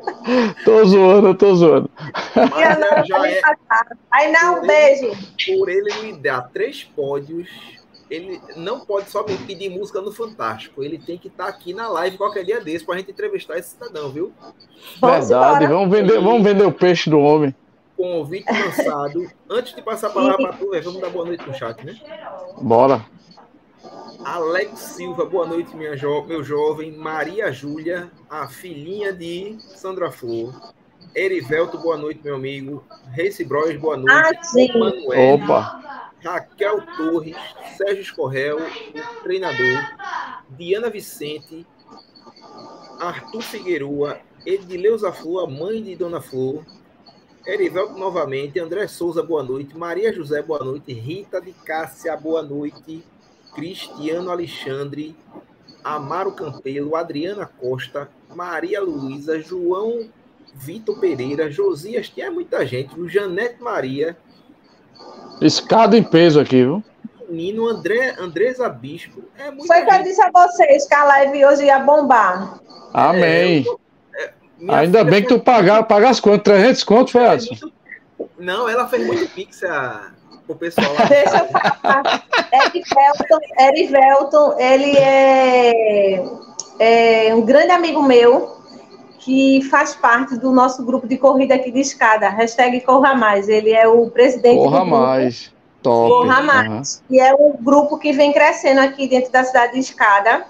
[0.64, 1.90] tô zoando, tô zoando.
[2.36, 3.40] Mas não, já é...
[4.12, 5.10] Aí não, um beijo.
[5.58, 7.48] Por ele me dar três pódios,
[8.08, 10.84] ele não pode só me pedir música no Fantástico.
[10.84, 13.70] Ele tem que estar tá aqui na live qualquer dia desse pra gente entrevistar esse
[13.70, 14.32] cidadão, viu?
[15.02, 17.52] Verdade, vamos vender, vamos vender o peixe do homem
[18.00, 19.30] convite lançado.
[19.48, 21.94] Antes de passar a palavra para tu, vamos dar boa noite no chat, né?
[22.60, 23.04] Bora.
[24.24, 26.92] Alex Silva, boa noite, minha jo meu jovem.
[26.92, 30.72] Maria Júlia, a filhinha de Sandra Flor.
[31.14, 32.84] Erivelto, boa noite, meu amigo.
[33.10, 34.12] Reise Bros, boa noite.
[34.12, 34.78] Ah.
[34.78, 36.10] Manuel, Opa.
[36.22, 37.36] Raquel Torres,
[37.76, 39.90] Sérgio Escorrel, o treinador.
[40.50, 41.66] Diana Vicente,
[43.00, 46.64] Arthur Figueroa, Edileuza Flor, a mãe de Dona Flor.
[47.46, 49.76] Erivelto novamente, André Souza, boa noite.
[49.76, 50.92] Maria José, boa noite.
[50.92, 53.02] Rita de Cássia, boa noite.
[53.54, 55.16] Cristiano Alexandre,
[55.82, 60.08] Amaro Campelo, Adriana Costa, Maria Luísa, João
[60.54, 64.16] Vitor Pereira, Josias, que é muita gente, o Janete Maria.
[65.40, 66.84] Escada em peso aqui, viu?
[67.28, 69.22] Menino André, Andresa Bispo.
[69.38, 72.60] É Foi o que eu disse a vocês que a live hoje ia bombar.
[72.92, 73.64] Amém.
[73.66, 73.89] É, é,
[74.68, 76.42] Ainda bem que tu pagar, pagasse quanto?
[76.44, 77.54] 300 conto, foi, Adson?
[78.38, 80.10] Não, ela fez muito pix a,
[80.46, 81.04] o pessoal lá.
[81.04, 82.24] Deixa eu falar.
[82.52, 86.24] Erivelton, Erivelton, ele é,
[86.78, 88.60] é um grande amigo meu
[89.20, 93.48] que faz parte do nosso grupo de corrida aqui de escada, hashtag Corra Mais.
[93.48, 95.02] Ele é o presidente Corra do grupo.
[95.02, 96.08] Mais, top.
[96.08, 97.02] Corra Mais.
[97.08, 97.16] Uhum.
[97.16, 100.46] E é um grupo que vem crescendo aqui dentro da cidade de escada,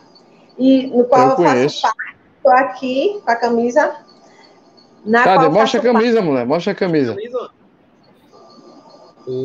[0.56, 2.09] e no qual eu, eu faço parte.
[2.50, 3.94] Estou aqui com a camisa.
[5.06, 5.48] Na Cadê?
[5.48, 6.28] Mostra a camisa, parte.
[6.28, 6.46] mulher.
[6.46, 7.14] Mostra a camisa.
[7.14, 7.50] camisa.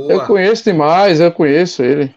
[0.10, 2.16] Eu conheço demais, eu conheço ele.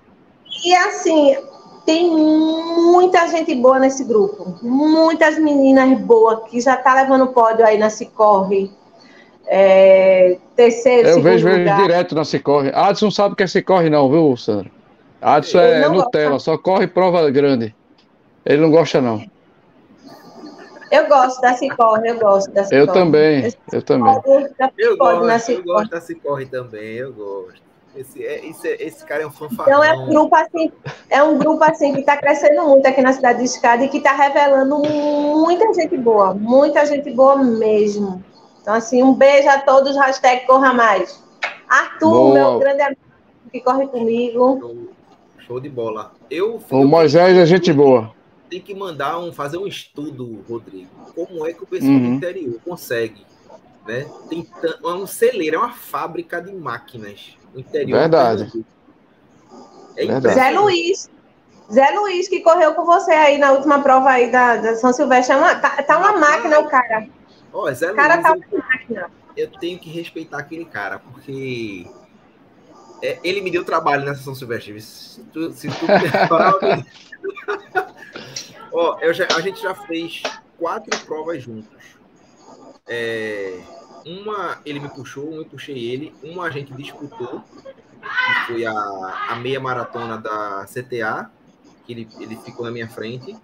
[0.65, 1.37] E assim,
[1.85, 4.59] tem muita gente boa nesse grupo.
[4.63, 8.71] Muitas meninas boas que já tá levando pódio aí na Cicorre.
[9.47, 12.71] É, terceiro, Eu vejo ele direto na Cicorre.
[12.75, 14.71] Adson não sabe o que é Cicorre, não, viu, Sandra?
[15.21, 16.53] Adson é Nutella, gosta.
[16.53, 17.75] só corre prova grande.
[18.47, 19.23] Ele não gosta, não.
[20.91, 22.83] Eu gosto da Cicorre, eu gosto da Cicorre.
[22.83, 24.15] Eu também, eu também.
[24.79, 27.69] Eu gosto, eu gosto da Cicorre também, eu gosto.
[27.97, 29.83] Esse, é, esse, é, esse cara é um fanfarrão.
[29.83, 30.73] Então é um grupo assim,
[31.11, 33.97] é um grupo assim que está crescendo muito aqui na cidade de Escada e que
[33.97, 38.23] está revelando muita gente boa, muita gente boa mesmo.
[38.63, 41.23] Então, assim, um beijo a todos, hashtag Corra Mais.
[41.69, 42.35] Arthur, boa.
[42.35, 43.01] meu grande amigo
[43.51, 44.59] que corre comigo.
[44.61, 44.77] Show,
[45.39, 46.13] show de bola.
[46.31, 48.18] Eu, o Moisés é gente boa
[48.49, 50.89] tem que mandar um, fazer um estudo, Rodrigo.
[51.15, 52.11] Como é que o pessoal uhum.
[52.11, 53.27] do interior consegue?
[53.87, 54.07] Né?
[54.29, 57.99] Tem é um celeiro, é uma fábrica de máquinas no interior.
[58.01, 58.65] Verdade.
[59.97, 60.35] É Verdade.
[60.35, 61.11] Zé Luiz.
[61.73, 65.35] Zé Luiz, que correu com você aí na última prova aí da, da São Silvestre.
[65.35, 67.07] É uma, tá, tá uma máquina o cara.
[67.53, 69.11] Ó, Zé o cara Luiz, tá uma máquina.
[69.37, 71.87] Eu tenho que respeitar aquele cara, porque
[73.03, 74.81] é, ele me deu trabalho nessa São Silvestre.
[74.81, 75.87] Se tu, se tu
[78.73, 80.23] Ó, eu já, a gente já fez
[80.59, 81.99] quatro provas juntos.
[82.87, 83.61] É,
[84.05, 87.43] uma ele me puxou, uma eu puxei ele, uma a gente disputou,
[88.01, 88.73] que foi a,
[89.31, 91.31] a meia maratona da CTA,
[91.85, 93.37] que ele, ele ficou na minha frente.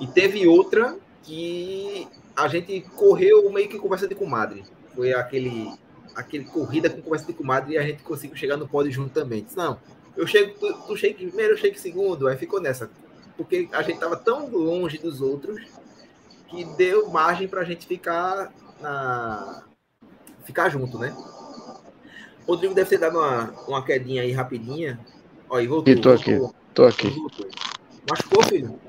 [0.00, 4.64] E teve outra que a gente correu meio que conversa de comadre.
[4.94, 5.72] Foi aquele,
[6.14, 9.42] aquele corrida com conversa de comadre e a gente conseguiu chegar no pódio junto também.
[9.42, 9.78] Disse, não,
[10.16, 12.90] eu chego, tu, tu chega primeiro, eu chego segundo, aí ficou nessa
[13.36, 15.62] porque a gente estava tão longe dos outros
[16.48, 19.62] que deu margem para a gente ficar na
[20.44, 21.14] ficar junto, né?
[22.46, 24.98] O Rodrigo deve ter dado uma, uma quedinha aí rapidinha.
[25.50, 25.92] Ó, e voltou.
[25.92, 26.40] E tô aqui,
[26.72, 27.10] tô aqui.
[27.10, 27.48] Voltou.
[28.08, 28.80] Machucou, filho?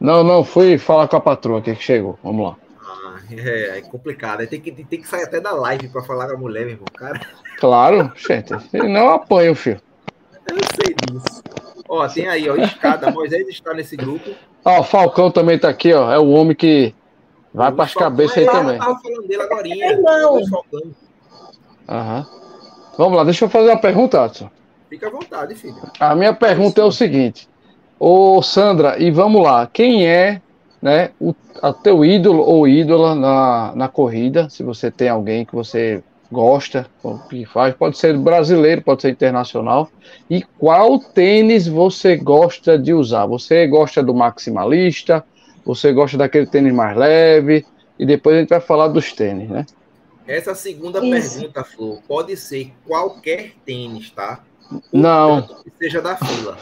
[0.00, 2.18] Não, não, fui falar com a patroa aqui que chegou.
[2.22, 2.56] Vamos lá.
[2.80, 4.46] Ah, é, é complicado.
[4.46, 6.86] Tem que, tem que sair até da live para falar com a mulher, meu irmão.
[6.94, 7.20] Cara.
[7.58, 8.54] Claro, gente.
[8.72, 9.80] Não apanho, filho.
[10.50, 11.42] Eu sei disso.
[11.88, 13.10] Ó, tem aí, ó, escada.
[13.10, 14.30] Moisés está nesse grupo.
[14.64, 16.12] Ó, o Falcão também tá aqui, ó.
[16.12, 16.94] É o homem que
[17.52, 18.74] vai para as cabeças aí também.
[18.74, 19.68] Eu tava falando dele agora.
[21.88, 22.26] Aham.
[22.98, 24.50] Vamos lá, deixa eu fazer uma pergunta, Adson.
[24.90, 25.76] Fica à vontade, filho.
[26.00, 27.48] A minha pergunta é o seguinte.
[27.98, 29.66] Ô, Sandra, e vamos lá.
[29.66, 30.42] Quem é
[30.82, 34.48] né, o a teu ídolo ou ídola na, na corrida?
[34.48, 39.10] Se você tem alguém que você gosta, o que faz, pode ser brasileiro, pode ser
[39.10, 39.90] internacional.
[40.28, 43.26] E qual tênis você gosta de usar?
[43.26, 45.24] Você gosta do maximalista?
[45.64, 47.66] Você gosta daquele tênis mais leve?
[47.98, 49.66] E depois a gente vai falar dos tênis, né?
[50.26, 51.38] Essa segunda Isso.
[51.38, 54.44] pergunta, Flor, pode ser qualquer tênis, tá?
[54.92, 55.42] Não.
[55.42, 56.58] Que seja da fila.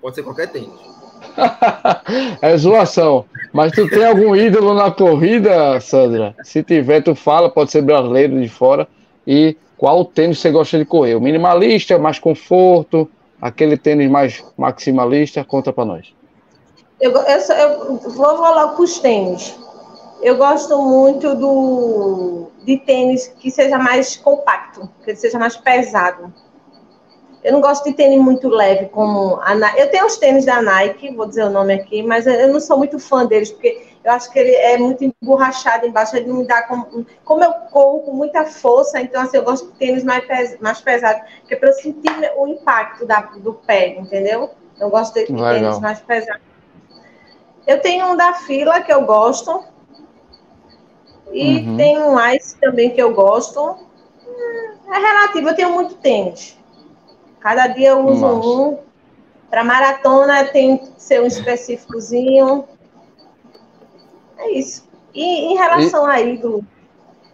[0.00, 0.95] Pode ser qualquer tênis.
[2.42, 3.24] é zoação.
[3.52, 6.34] Mas tu tem algum ídolo na corrida, Sandra?
[6.42, 8.88] Se tiver, tu fala, pode ser brasileiro de fora.
[9.26, 11.14] E qual tênis você gosta de correr?
[11.14, 13.08] O minimalista, mais conforto,
[13.40, 15.44] aquele tênis mais maximalista?
[15.44, 16.14] Conta para nós.
[17.00, 19.54] Eu, eu, vou falar com os tênis.
[20.22, 26.32] Eu gosto muito do de tênis que seja mais compacto, que seja mais pesado
[27.46, 29.78] Eu não gosto de tênis muito leve, como a Nike.
[29.78, 32.76] Eu tenho os tênis da Nike, vou dizer o nome aqui, mas eu não sou
[32.76, 36.62] muito fã deles, porque eu acho que ele é muito emborrachado embaixo, ele me dá
[36.62, 40.58] como, como eu corro com muita força, então assim, eu gosto de tênis mais, pes,
[40.58, 44.50] mais pesado, que é para eu sentir o impacto da, do pé, entendeu?
[44.80, 46.40] Eu gosto de, de tênis mais pesado.
[47.64, 49.62] Eu tenho um da fila que eu gosto,
[51.30, 51.76] e uhum.
[51.76, 53.60] tem um Ice também que eu gosto.
[54.26, 56.56] Hum, é relativo, eu tenho muito tênis.
[57.46, 58.48] Cada dia eu uso Nossa.
[58.48, 58.78] um.
[59.48, 62.64] Para maratona tem que ser um específicozinho.
[64.36, 64.84] É isso.
[65.14, 66.10] E em relação e...
[66.10, 66.64] a ídolo,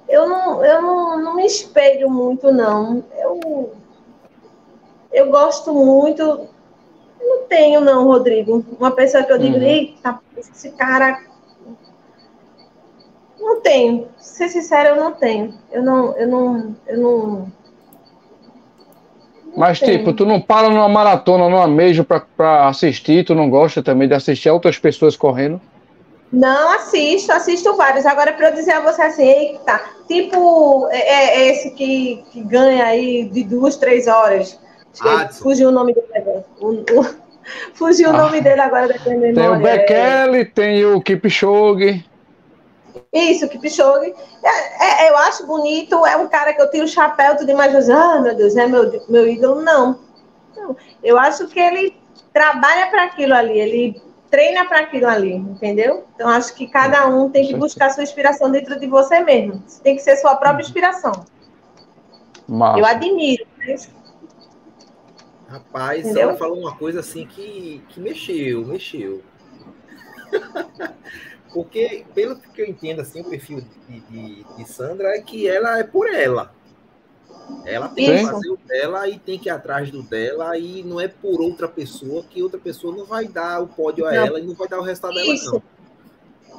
[0.07, 3.03] eu não, eu não, não me espelho muito, não.
[3.17, 3.73] Eu,
[5.11, 6.47] eu gosto muito.
[7.19, 8.67] Não tenho, não, Rodrigo.
[8.79, 9.63] Uma pessoa que eu digo, uhum.
[9.63, 11.25] eita, esse cara
[13.41, 14.09] não tenho.
[14.19, 15.59] Ser sincera, eu não tenho.
[15.71, 17.62] Eu não, eu não, eu não.
[19.57, 23.83] Mas, tipo, tu não para numa maratona, numa major pra, pra assistir, tu não gosta
[23.83, 25.61] também de assistir outras pessoas correndo?
[26.33, 28.07] Não assisto, assisto vários.
[28.07, 32.41] Agora, para eu dizer a você assim, eita, tipo é, é, é esse que, que
[32.41, 34.59] ganha aí de duas, três horas.
[35.43, 36.43] Fugiu o nome dele.
[36.59, 37.07] O, o,
[37.75, 39.35] fugiu ah, o nome dele agora da minha memória.
[39.35, 42.03] Tem o Bekele, tem o Kipchoge.
[43.13, 44.15] Isso, Kipchoge.
[44.43, 47.91] É, é, eu acho bonito, é um cara que eu tiro o chapéu, tudo mais,
[47.91, 49.61] ah, meu Deus, é meu, meu ídolo.
[49.61, 49.99] Não.
[50.57, 50.75] não.
[51.03, 51.95] Eu acho que ele
[52.33, 56.07] trabalha para aquilo ali, ele treina para aquilo ali, entendeu?
[56.15, 59.63] Então, acho que cada um tem que buscar sua inspiração dentro de você mesmo.
[59.67, 61.13] Você tem que ser sua própria inspiração.
[62.49, 62.79] Massa.
[62.79, 63.47] Eu admiro.
[63.59, 63.91] Mas...
[65.49, 66.31] Rapaz, entendeu?
[66.31, 69.23] ela falou uma coisa assim que, que mexeu, mexeu.
[71.53, 75.79] Porque, pelo que eu entendo, assim, o perfil de, de, de Sandra é que ela
[75.79, 76.53] é por ela.
[77.65, 78.25] Ela tem Sim.
[78.25, 81.41] que fazer o dela e tem que ir atrás do dela e não é por
[81.41, 84.27] outra pessoa que outra pessoa não vai dar o pódio a não.
[84.27, 85.51] ela e não vai dar o resultado Isso.
[85.51, 85.83] dela, não.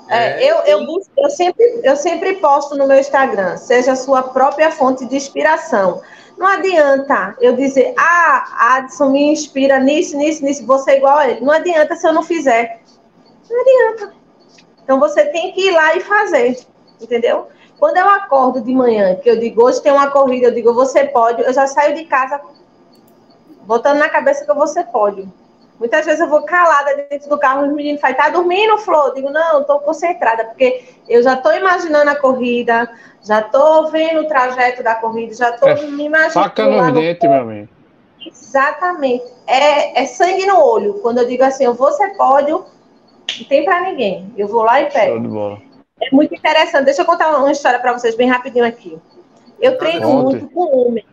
[0.10, 4.22] É, é, eu, eu, eu, sempre, eu sempre posto no meu Instagram, seja a sua
[4.22, 6.02] própria fonte de inspiração.
[6.38, 11.30] Não adianta eu dizer, ah, Adson me inspira nisso, nisso, nisso, você é igual a
[11.30, 11.42] ele.
[11.42, 12.82] Não adianta se eu não fizer.
[13.50, 14.23] Não adianta.
[14.84, 16.60] Então você tem que ir lá e fazer,
[17.02, 17.48] entendeu?
[17.80, 21.06] Quando eu acordo de manhã, que eu digo, hoje tem uma corrida, eu digo, você
[21.06, 22.40] pode, eu já saio de casa
[23.64, 25.32] botando na cabeça que ser pódio.
[25.80, 29.08] Muitas vezes eu vou calada dentro do carro, os meninos falam, tá dormindo, Flor?
[29.08, 32.90] Eu digo, não, estou concentrada, porque eu já estou imaginando a corrida,
[33.24, 36.32] já estou vendo o trajeto da corrida, já estou é, me imaginando.
[36.32, 37.70] Faca no dente, meu amigo.
[38.26, 39.26] Exatamente.
[39.48, 40.94] É, é sangue no olho.
[41.02, 42.66] Quando eu digo assim, eu vou ser pódio,
[43.40, 44.32] não tem para ninguém.
[44.38, 45.60] Eu vou lá e pego.
[46.02, 46.86] É muito interessante.
[46.86, 48.98] Deixa eu contar uma história para vocês bem rapidinho aqui.
[49.60, 51.06] Eu treino muito com homem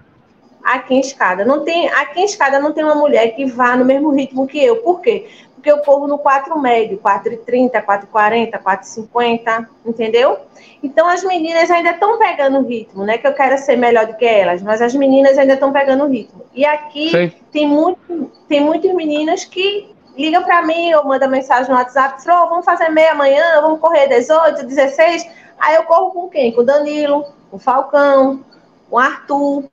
[0.62, 1.44] aqui em escada.
[1.44, 4.62] Não tem, aqui em escada não tem uma mulher que vá no mesmo ritmo que
[4.62, 4.76] eu.
[4.76, 5.28] Por quê?
[5.54, 10.38] Porque eu corro no 4 médio, 4,30, 4,40, 4,50, entendeu?
[10.82, 13.18] Então as meninas ainda estão pegando o ritmo, né?
[13.18, 16.08] Que eu quero ser melhor do que elas, mas as meninas ainda estão pegando o
[16.08, 16.42] ritmo.
[16.54, 21.76] E aqui tem, muito, tem muitas meninas que liga para mim ou manda mensagem no
[21.76, 25.26] WhatsApp, falou, vamos fazer meia amanhã, vamos correr 18, 16.
[25.58, 26.52] Aí eu corro com quem?
[26.52, 28.44] Com o Danilo, com o Falcão,
[28.88, 29.64] com o Arthur,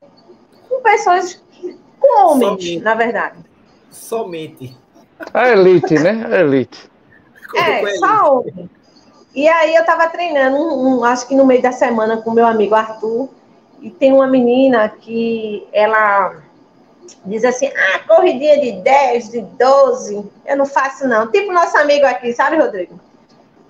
[0.70, 1.42] com pessoas,
[2.00, 2.80] com homens, Somente.
[2.80, 3.38] na verdade.
[3.90, 4.78] Somente.
[5.34, 6.26] A elite, né?
[6.30, 6.90] A elite.
[7.56, 8.70] É, só homem.
[9.34, 12.46] E aí eu tava treinando, um, um, acho que no meio da semana, com meu
[12.46, 13.30] amigo Arthur,
[13.80, 16.42] e tem uma menina que ela
[17.26, 21.32] diz assim, ah, corridinha de 10, de 12, eu não faço não.
[21.32, 23.00] Tipo nosso amigo aqui, sabe, Rodrigo?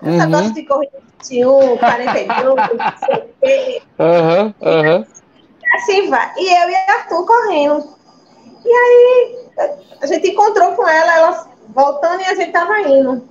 [0.02, 0.20] Eu uhum.
[0.20, 2.56] só gosto de corrida de 21, 42, não
[3.04, 3.82] sei o quê.
[3.98, 5.06] Uhum, uhum.
[5.74, 6.32] Assim vai.
[6.36, 7.98] E eu e Arthur correndo.
[8.64, 9.38] E aí,
[10.00, 13.28] a gente encontrou com ela, ela voltando e a gente tava indo.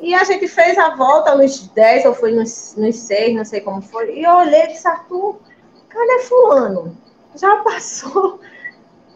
[0.00, 3.60] E a gente fez a volta nos 10, ou foi nos, nos 6, não sei
[3.60, 4.14] como foi.
[4.14, 5.40] E eu olhei e disse, Arthur,
[5.88, 6.96] cadê fulano?
[7.34, 8.40] Já passou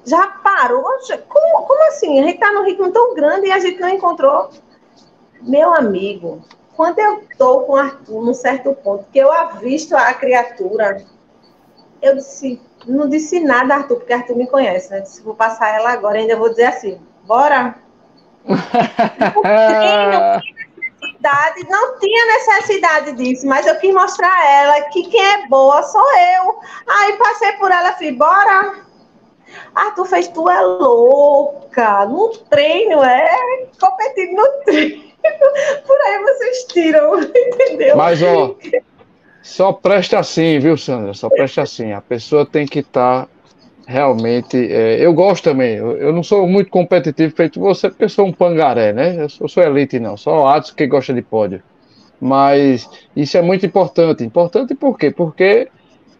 [0.04, 0.84] já parou?
[1.28, 2.20] Como, como assim?
[2.20, 4.50] A gente está num ritmo tão grande e a gente não encontrou.
[5.40, 6.42] Meu amigo,
[6.76, 11.04] quando eu estou com o Arthur num certo ponto, que eu avisto a criatura,
[12.00, 15.04] eu disse, não disse nada, Arthur, porque Arthur me conhece, né?
[15.04, 17.76] Se vou passar ela agora, ainda vou dizer assim, bora.
[21.00, 25.82] necessidade, não tinha necessidade disso, mas eu quis mostrar a ela que quem é boa
[25.84, 26.58] sou eu.
[26.88, 28.91] Aí passei por ela e falei, bora.
[29.74, 32.06] Ah, tu fez, tu é louca.
[32.06, 35.02] No treino, é competindo no treino.
[35.86, 37.96] Por aí vocês tiram, entendeu?
[37.96, 38.56] Mas, ó,
[39.42, 41.14] só presta assim, viu, Sandra?
[41.14, 41.92] Só presta assim.
[41.92, 43.28] A pessoa tem que estar tá
[43.86, 45.76] realmente, é, eu gosto também.
[45.76, 49.22] Eu, eu, não sou muito competitivo feito você, porque eu sou um pangaré, né?
[49.22, 50.16] Eu sou, sou elite, não.
[50.16, 51.62] Só Atos que gosta de pódio.
[52.20, 54.24] Mas isso é muito importante.
[54.24, 55.10] Importante por quê?
[55.10, 55.68] Porque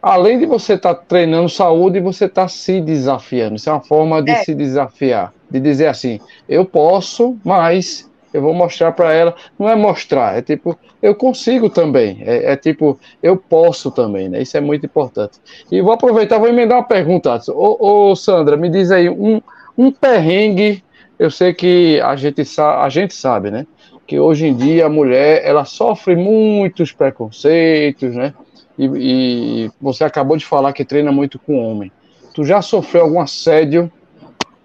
[0.03, 3.55] além de você estar tá treinando saúde, você está se desafiando.
[3.55, 4.43] Isso é uma forma de é.
[4.43, 9.35] se desafiar, de dizer assim: eu posso, mas eu vou mostrar para ela.
[9.59, 12.23] Não é mostrar, é tipo, eu consigo também.
[12.23, 14.43] É, é, tipo, eu posso também, né?
[14.43, 15.39] Isso é muito importante.
[15.71, 17.41] E vou aproveitar, vou emendar uma pergunta.
[17.49, 19.41] Ô, ô Sandra, me diz aí, um,
[19.79, 20.83] um perrengue.
[21.19, 23.67] Eu sei que a gente, a gente sabe, né?
[24.07, 28.35] Que hoje em dia a mulher ela sofre muitos preconceitos, né?
[28.79, 31.93] E, e, você acabou de falar que treina muito com homem.
[32.35, 33.91] Tu já sofreu algum assédio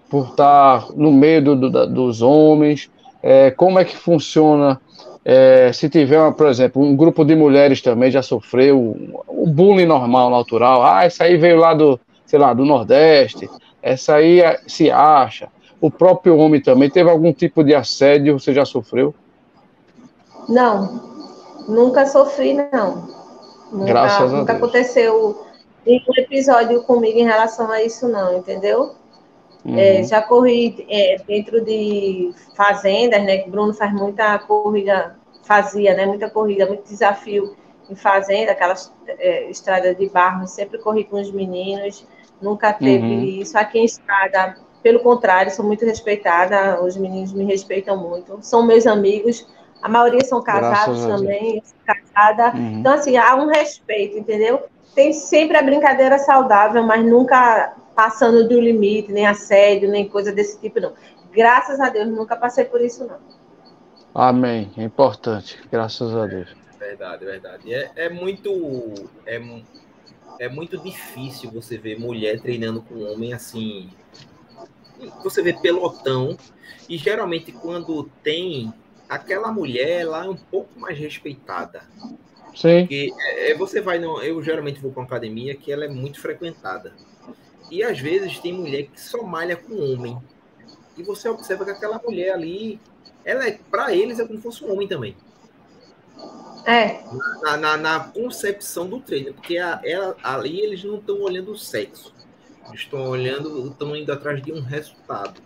[0.08, 2.90] por estar no meio do, do, dos homens?
[3.22, 4.80] É, como é que funciona?
[5.24, 8.96] É, se tiver, uma, por exemplo, um grupo de mulheres também já sofreu
[9.28, 10.82] o bullying normal, natural.
[10.82, 13.48] Ah, essa aí veio lá do, sei lá, do Nordeste.
[13.82, 15.48] Essa aí é, se acha.
[15.80, 18.38] O próprio homem também teve algum tipo de assédio?
[18.38, 19.14] Você já sofreu?
[20.48, 21.02] Não,
[21.68, 23.17] nunca sofri, não.
[23.70, 25.46] Nunca, Graças nunca aconteceu
[25.84, 28.94] nenhum episódio comigo em relação a isso, não, entendeu?
[29.64, 29.78] Uhum.
[29.78, 33.38] É, já corri é, dentro de fazendas, né?
[33.38, 36.06] Que Bruno faz muita corrida, fazia, né?
[36.06, 37.56] Muita corrida, muito desafio
[37.90, 42.06] em fazenda, aquelas é, estradas de barro, sempre corri com os meninos,
[42.40, 43.22] nunca teve uhum.
[43.24, 43.56] isso.
[43.56, 48.86] Aqui em estrada, pelo contrário, sou muito respeitada, os meninos me respeitam muito, são meus
[48.86, 49.46] amigos,
[49.80, 52.56] a maioria são casados também, casada.
[52.56, 52.80] Uhum.
[52.80, 54.66] Então, assim, há um respeito, entendeu?
[54.94, 60.60] Tem sempre a brincadeira saudável, mas nunca passando do limite, nem assédio, nem coisa desse
[60.60, 60.92] tipo, não.
[61.32, 63.18] Graças a Deus, nunca passei por isso, não.
[64.14, 64.70] Amém.
[64.76, 66.54] É importante, graças a Deus.
[66.78, 67.74] Verdade, verdade.
[67.74, 68.94] É, é muito.
[69.26, 69.40] É,
[70.40, 73.90] é muito difícil você ver mulher treinando com homem assim.
[75.22, 76.36] Você vê pelotão,
[76.88, 78.72] e geralmente quando tem
[79.08, 81.82] aquela mulher lá é um pouco mais respeitada.
[82.54, 82.80] Sim.
[82.80, 86.20] Porque é, você vai no, eu geralmente vou para uma academia que ela é muito
[86.20, 86.92] frequentada.
[87.70, 90.18] E às vezes tem mulher que só malha com homem.
[90.96, 92.80] E você observa que aquela mulher ali,
[93.24, 95.16] ela é para eles é como se fosse um homem também.
[96.66, 97.02] É.
[97.42, 101.58] Na, na, na concepção do treino, porque a, ela, ali eles não estão olhando o
[101.58, 102.12] sexo.
[102.66, 105.40] Eles estão olhando, estão indo atrás de um resultado,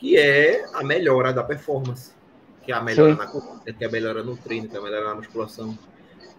[0.00, 2.17] que é a melhora da performance
[2.68, 3.18] que é a melhora Sim.
[3.18, 5.78] na corrida, que é a melhora no treino, que é a melhora na musculação.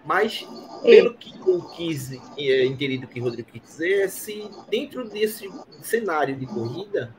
[0.05, 0.47] Mas,
[0.83, 5.09] pelo que eu quis é, entender do que o Rodrigo quis dizer, é se dentro
[5.09, 5.49] desse
[5.81, 7.15] cenário de corrida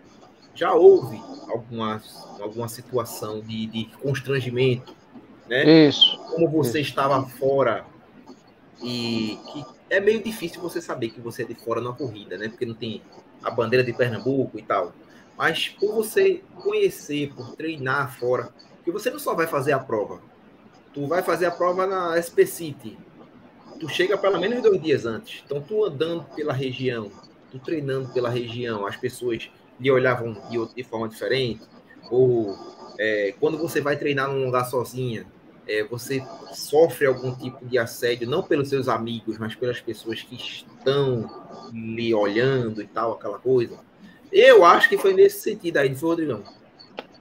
[0.55, 2.01] já houve alguma,
[2.39, 4.95] alguma situação de, de constrangimento,
[5.49, 5.89] né?
[5.89, 6.17] Isso.
[6.29, 6.91] Como você Isso.
[6.91, 7.85] estava fora
[8.81, 12.49] e que é meio difícil você saber que você é de fora na corrida, né?
[12.49, 13.03] Porque não tem
[13.43, 14.93] a bandeira de Pernambuco e tal.
[15.37, 20.21] Mas por você conhecer, por treinar fora, porque você não só vai fazer a prova,
[20.93, 22.99] tu vai fazer a prova na SP City.
[23.79, 25.43] Tu chega pelo menos dois dias antes.
[25.45, 27.11] Então, tu andando pela região,
[27.51, 31.63] tu treinando pela região, as pessoas lhe olhavam de, de forma diferente.
[32.11, 32.59] Ou
[32.99, 35.27] é, quando você vai treinar num lugar sozinha,
[35.69, 36.23] é, você
[36.53, 42.13] sofre algum tipo de assédio, não pelos seus amigos, mas pelas pessoas que estão lhe
[42.15, 43.79] olhando e tal, aquela coisa.
[44.33, 46.43] Eu acho que foi nesse sentido aí, foi, Rodrigão?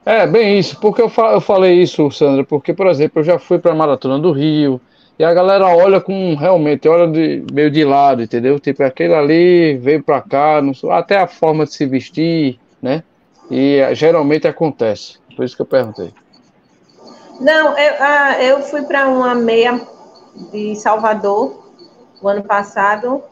[0.06, 0.80] É, bem isso.
[0.80, 2.44] Porque eu, fa eu falei isso, Sandra?
[2.44, 4.80] Porque, por exemplo, eu já fui para a Maratona do Rio
[5.18, 8.60] e a galera olha com, realmente, olha de, meio de lado, entendeu?
[8.60, 13.04] Tipo, aquele ali veio para cá, não, até a forma de se vestir, né?
[13.52, 15.18] E geralmente acontece.
[15.36, 16.14] Por isso que eu perguntei.
[17.40, 19.82] Não, eu, ah, eu fui para uma meia
[20.52, 21.70] de Salvador
[22.22, 23.24] o ano passado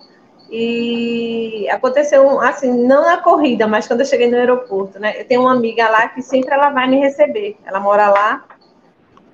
[0.49, 5.19] e aconteceu, assim, não na corrida, mas quando eu cheguei no aeroporto, né?
[5.19, 7.57] Eu tenho uma amiga lá que sempre ela vai me receber.
[7.65, 8.45] Ela mora lá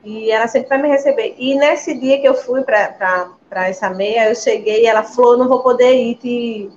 [0.03, 1.35] e ela sempre vai me receber.
[1.37, 3.29] E nesse dia que eu fui para
[3.67, 6.71] essa meia, eu cheguei e ela falou: não vou poder ir te,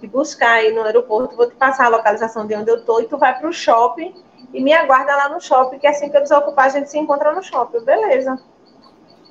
[0.00, 3.04] te buscar aí no aeroporto, vou te passar a localização de onde eu tô e
[3.06, 4.14] tu vai para o shopping
[4.54, 7.32] e me aguarda lá no shopping, que assim que eu desocupar, a gente se encontra
[7.32, 7.84] no shopping.
[7.84, 8.38] Beleza.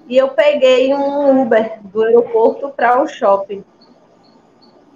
[0.07, 3.63] E eu peguei um Uber do aeroporto para o shopping.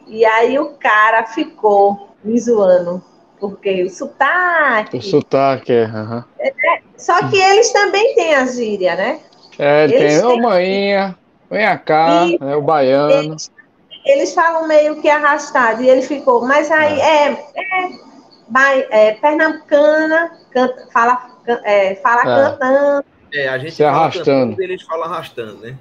[0.09, 3.01] E aí o cara ficou me zoando,
[3.39, 4.97] porque o sotaque.
[4.97, 5.85] O sotaque, é.
[5.85, 6.23] Uhum.
[6.39, 9.19] é só que eles também têm a gíria, né?
[9.57, 11.15] É, eles tem, ô manhinha,
[11.49, 13.11] vem cá, e, é o baiano.
[13.11, 13.51] Eles,
[14.05, 17.85] eles, falam meio que arrastado, e ele ficou, mas aí é, é,
[18.57, 21.29] é, é pernambucana, canta, fala,
[21.63, 22.25] é, fala é.
[22.25, 23.05] cantando.
[23.31, 24.25] É, a gente Se arrastando.
[24.25, 25.77] Cantando, eles falam arrastando, né?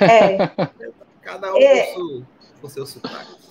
[0.00, 0.66] É.
[1.22, 1.86] Cada um é.
[1.86, 2.22] com, o seu,
[2.62, 3.41] com seu sotaque.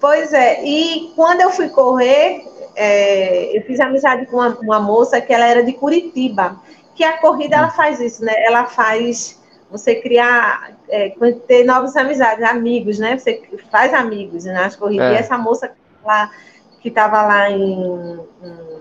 [0.00, 2.44] Pois é, e quando eu fui correr,
[2.76, 6.56] é, eu fiz amizade com uma, uma, moça que ela era de Curitiba,
[6.94, 8.32] que a corrida ela faz isso, né?
[8.44, 11.12] Ela faz você criar, é,
[11.46, 13.18] ter novas amizades, amigos, né?
[13.18, 15.10] Você faz amigos nas corridas.
[15.10, 15.14] É.
[15.14, 15.72] E essa moça
[16.04, 16.30] lá,
[16.80, 18.80] que estava lá em, em,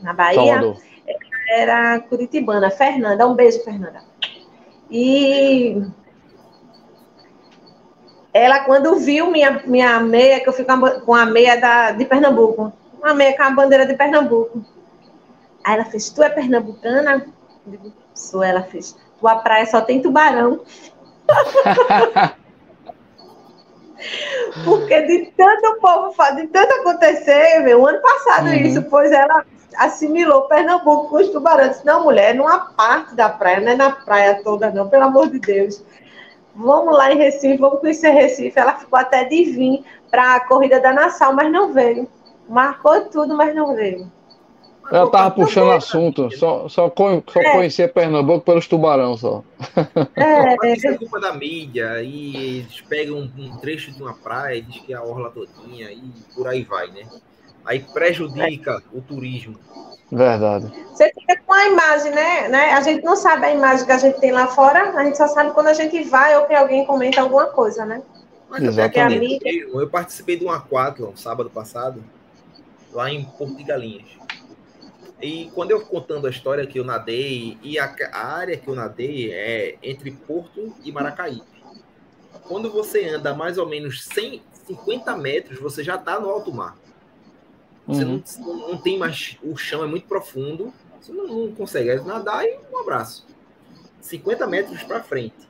[0.00, 0.74] na Bahia,
[1.50, 3.26] era curitibana, Fernanda.
[3.26, 4.02] Um beijo, Fernanda.
[4.90, 5.82] E
[8.32, 10.70] ela, quando viu minha, minha meia, que eu fico
[11.00, 14.64] com a meia da, de Pernambuco, uma meia com a bandeira de Pernambuco.
[15.64, 17.26] Aí ela fez, tu é pernambucana?
[17.66, 18.42] Eu digo, sou.
[18.42, 20.60] Ela fez, tua praia só tem tubarão.
[24.64, 28.54] Porque de tanto povo, de tanto acontecer, meu, ano passado uhum.
[28.54, 29.44] isso, pois ela
[29.76, 31.84] assimilou Pernambuco com os tubarões.
[31.84, 35.38] Não, mulher, numa parte da praia, não é na praia toda, não, pelo amor de
[35.38, 35.82] Deus.
[36.60, 38.58] Vamos lá em Recife, vamos conhecer Recife.
[38.58, 42.06] Ela ficou até de vir para a corrida da Nassau, mas não veio.
[42.46, 44.10] Marcou tudo, mas não veio.
[44.92, 47.52] Ela tava puxando assunto, só, só, só é.
[47.52, 49.42] conhecia Pernambuco pelos tubarão só.
[50.16, 50.72] É, é.
[50.74, 54.62] Isso é culpa da mídia, e eles pegam um, um, trecho de uma praia e
[54.62, 56.02] diz que é a orla todinha, e
[56.34, 57.06] por aí vai, né?
[57.64, 58.98] Aí prejudica é.
[58.98, 59.56] o turismo.
[60.10, 60.72] Verdade.
[60.90, 62.48] Você fica com a imagem, né?
[62.48, 62.72] né?
[62.72, 65.28] A gente não sabe a imagem que a gente tem lá fora, a gente só
[65.28, 68.02] sabe quando a gente vai ou que alguém comenta alguma coisa, né?
[68.48, 69.20] Mas Exatamente.
[69.20, 69.68] Mídia...
[69.68, 72.02] Eu, eu participei de um aquátlon sábado passado,
[72.92, 74.08] lá em Porto de Galinhas.
[75.22, 78.74] E quando eu contando a história que eu nadei, e a, a área que eu
[78.74, 81.44] nadei é entre Porto e Maracaípe.
[82.48, 86.76] Quando você anda mais ou menos 150 metros, você já está no alto mar.
[87.90, 88.22] Você uhum.
[88.38, 89.36] não, não tem mais.
[89.42, 93.26] O chão é muito profundo, você não, não consegue nadar e um abraço.
[94.00, 95.48] 50 metros para frente.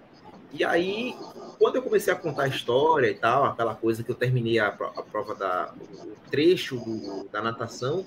[0.53, 1.15] E aí,
[1.59, 4.69] quando eu comecei a contar a história e tal, aquela coisa que eu terminei a,
[4.69, 8.05] a prova da o trecho do, da natação,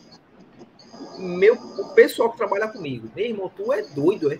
[1.18, 4.40] meu, o pessoal que trabalha comigo, meu irmão, tu é doido, é?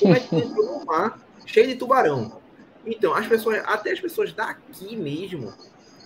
[0.00, 2.40] Como é que tu entrou no mar cheio de tubarão?
[2.84, 5.52] Então, as pessoas, até as pessoas daqui mesmo,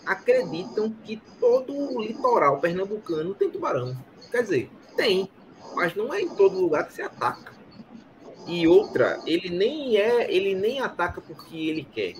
[0.08, 3.94] acreditam que todo o litoral pernambucano tem tubarão.
[4.30, 5.30] Quer dizer, tem,
[5.74, 7.52] mas não é em todo lugar que se ataca.
[8.46, 12.14] E outra, ele nem é, ele nem ataca porque ele quer.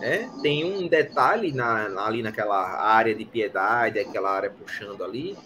[0.00, 5.36] É, tem um detalhe na, ali naquela área de piedade, aquela área puxando ali,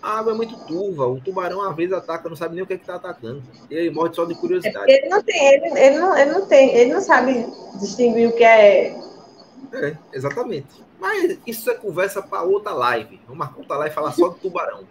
[0.00, 1.06] a água é muito turva.
[1.06, 3.42] O tubarão, às vezes, ataca, não sabe nem o que é está atacando.
[3.70, 4.84] Ele morre só de curiosidade.
[4.86, 7.46] Ele não tem, ele, ele, não, ele não tem, ele não sabe
[7.80, 8.94] distinguir o que é.
[9.72, 10.83] É, exatamente.
[10.98, 13.20] Mas isso é conversa para outra live.
[13.24, 14.84] Vamos marcar outra live e falar só do tubarão.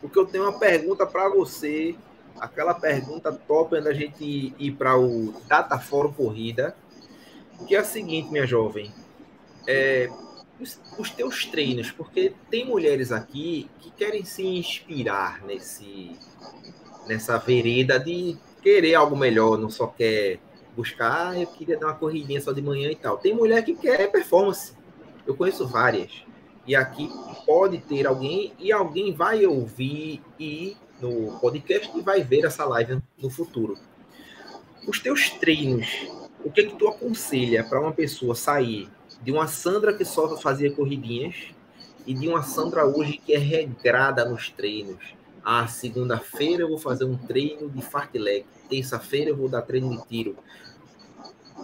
[0.00, 1.94] Porque eu tenho uma pergunta para você.
[2.38, 6.74] Aquela pergunta top antes da gente ir para o Data Fórum Corrida.
[7.66, 8.90] Que é a seguinte, minha jovem.
[9.66, 10.08] É,
[10.60, 16.16] os, os teus treinos, porque tem mulheres aqui que querem se inspirar nesse
[17.06, 20.38] nessa vereda de querer algo melhor, não só quer
[20.76, 23.18] buscar, ah, eu queria dar uma corridinha só de manhã e tal.
[23.18, 24.72] Tem mulher que quer performance.
[25.26, 26.24] Eu conheço várias.
[26.66, 27.10] E aqui
[27.46, 33.00] pode ter alguém e alguém vai ouvir e no podcast e vai ver essa live
[33.20, 33.76] no futuro.
[34.86, 36.06] Os teus treinos,
[36.44, 38.88] o que é que tu aconselha para uma pessoa sair
[39.22, 41.34] de uma Sandra que só fazia corridinhas
[42.06, 45.14] e de uma Sandra hoje que é regrada nos treinos.
[45.44, 50.06] Ah, segunda-feira eu vou fazer um treino de fartlek, terça-feira eu vou dar treino de
[50.06, 50.36] tiro.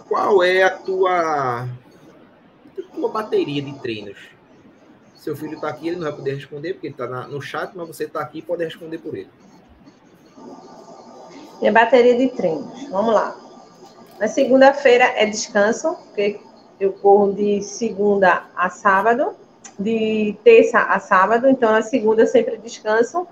[0.07, 1.67] Qual é a tua,
[2.81, 4.17] a tua bateria de treinos?
[5.15, 7.87] Seu filho está aqui, ele não vai poder responder porque ele está no chat, mas
[7.87, 9.29] você está aqui e pode responder por ele.
[11.59, 13.35] Minha bateria de treinos, vamos lá.
[14.19, 16.39] Na segunda-feira é descanso, porque
[16.79, 19.35] eu corro de segunda a sábado,
[19.77, 23.27] de terça a sábado, então na segunda sempre descanso.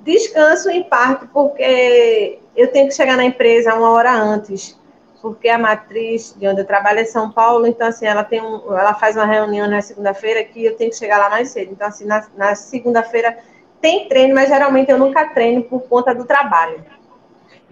[0.00, 4.78] Descanso em parte porque eu tenho que chegar na empresa uma hora antes,
[5.22, 8.76] porque a matriz de onde eu trabalho é São Paulo, então assim, ela tem um,
[8.76, 11.70] ela faz uma reunião na segunda-feira que eu tenho que chegar lá mais cedo.
[11.70, 13.38] Então assim, na, na segunda-feira
[13.80, 16.84] tem treino, mas geralmente eu nunca treino por conta do trabalho.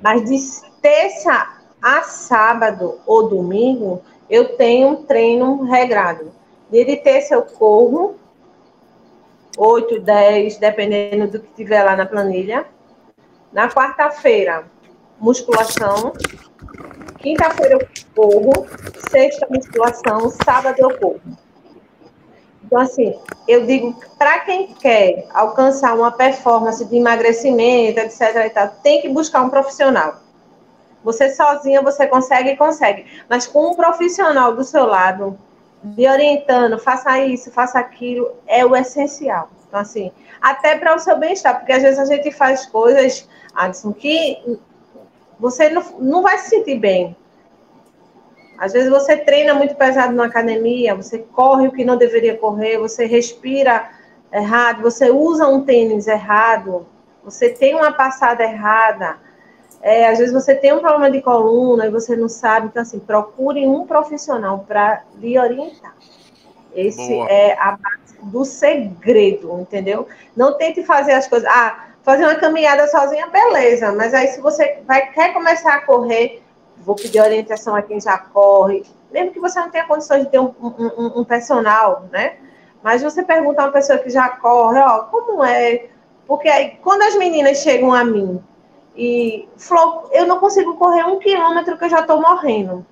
[0.01, 0.39] Mas de
[0.81, 6.33] terça a sábado ou domingo, eu tenho um treino regrado.
[6.71, 8.15] Dia de terça eu corro,
[9.59, 12.65] 8, 10, dependendo do que tiver lá na planilha.
[13.53, 14.65] Na quarta-feira,
[15.19, 16.13] musculação.
[17.21, 18.67] Quinta-feira eu corro.
[19.11, 20.31] Sexta, musculação.
[20.45, 21.21] Sábado eu corro.
[22.65, 23.19] Então, assim,
[23.49, 28.53] eu digo, para quem quer alcançar uma performance de emagrecimento, etc.
[28.55, 30.21] Tal, tem que buscar um profissional.
[31.03, 33.07] Você sozinha você consegue, consegue.
[33.29, 35.39] Mas com um profissional do seu lado,
[35.83, 39.49] lhe orientando, faça isso, faça aquilo, é o essencial.
[39.67, 43.93] Então, assim, até para o seu bem-estar, porque às vezes a gente faz coisas, Adson,
[43.93, 44.61] que
[45.41, 47.17] você não, não vai se sentir bem.
[48.59, 52.77] Às vezes você treina muito pesado na academia, você corre o que não deveria correr,
[52.77, 53.91] você respira
[54.31, 56.87] errado, você usa um tênis errado,
[57.25, 59.17] você tem uma passada errada,
[59.81, 62.99] é, às vezes você tem um problema de coluna e você não sabe, então assim,
[62.99, 65.95] procure um profissional para lhe orientar.
[66.75, 67.27] Esse Boa.
[67.29, 70.07] é a base do segredo, entendeu?
[70.37, 71.49] Não tente fazer as coisas.
[71.51, 76.43] Ah, fazer uma caminhada sozinha, beleza, mas aí se você vai, quer começar a correr,
[76.79, 80.39] vou pedir orientação a quem já corre, mesmo que você não tenha condições de ter
[80.39, 82.37] um, um, um personal, né?
[82.83, 85.87] Mas você pergunta a uma pessoa que já corre, ó, como é?
[86.27, 88.43] Porque aí, quando as meninas chegam a mim
[88.97, 92.87] e Flor, eu não consigo correr um quilômetro que eu já estou morrendo.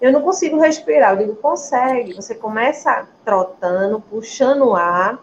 [0.00, 1.12] Eu não consigo respirar.
[1.12, 2.14] Eu digo, consegue.
[2.14, 5.18] Você começa trotando, puxando o ar.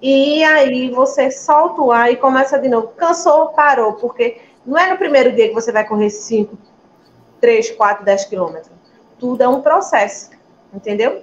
[0.00, 2.88] E aí você solta o ar e começa de novo.
[2.88, 3.94] Cansou, parou.
[3.94, 6.56] Porque não é no primeiro dia que você vai correr 5,
[7.40, 8.72] 3, 4, 10 quilômetros.
[9.18, 10.30] Tudo é um processo.
[10.72, 11.22] Entendeu?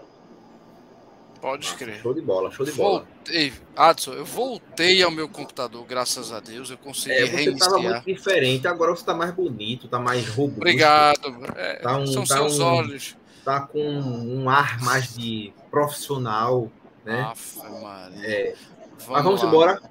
[1.44, 2.00] Pode escrever.
[2.00, 3.00] Show de bola, show de bola.
[3.00, 7.70] Voltei, Adson, eu voltei ao meu computador, graças a Deus, eu consegui é, você reiniciar.
[7.70, 10.62] Você muito diferente, agora você está mais bonito, está mais robusto.
[10.62, 11.38] Obrigado.
[11.58, 13.18] É, tá um, são tá seus um, olhos.
[13.44, 16.72] Tá com um ar mais de profissional,
[17.04, 17.22] né?
[17.22, 18.56] Afa, é.
[19.00, 19.48] Vamos Mas vamos lá.
[19.48, 19.82] embora.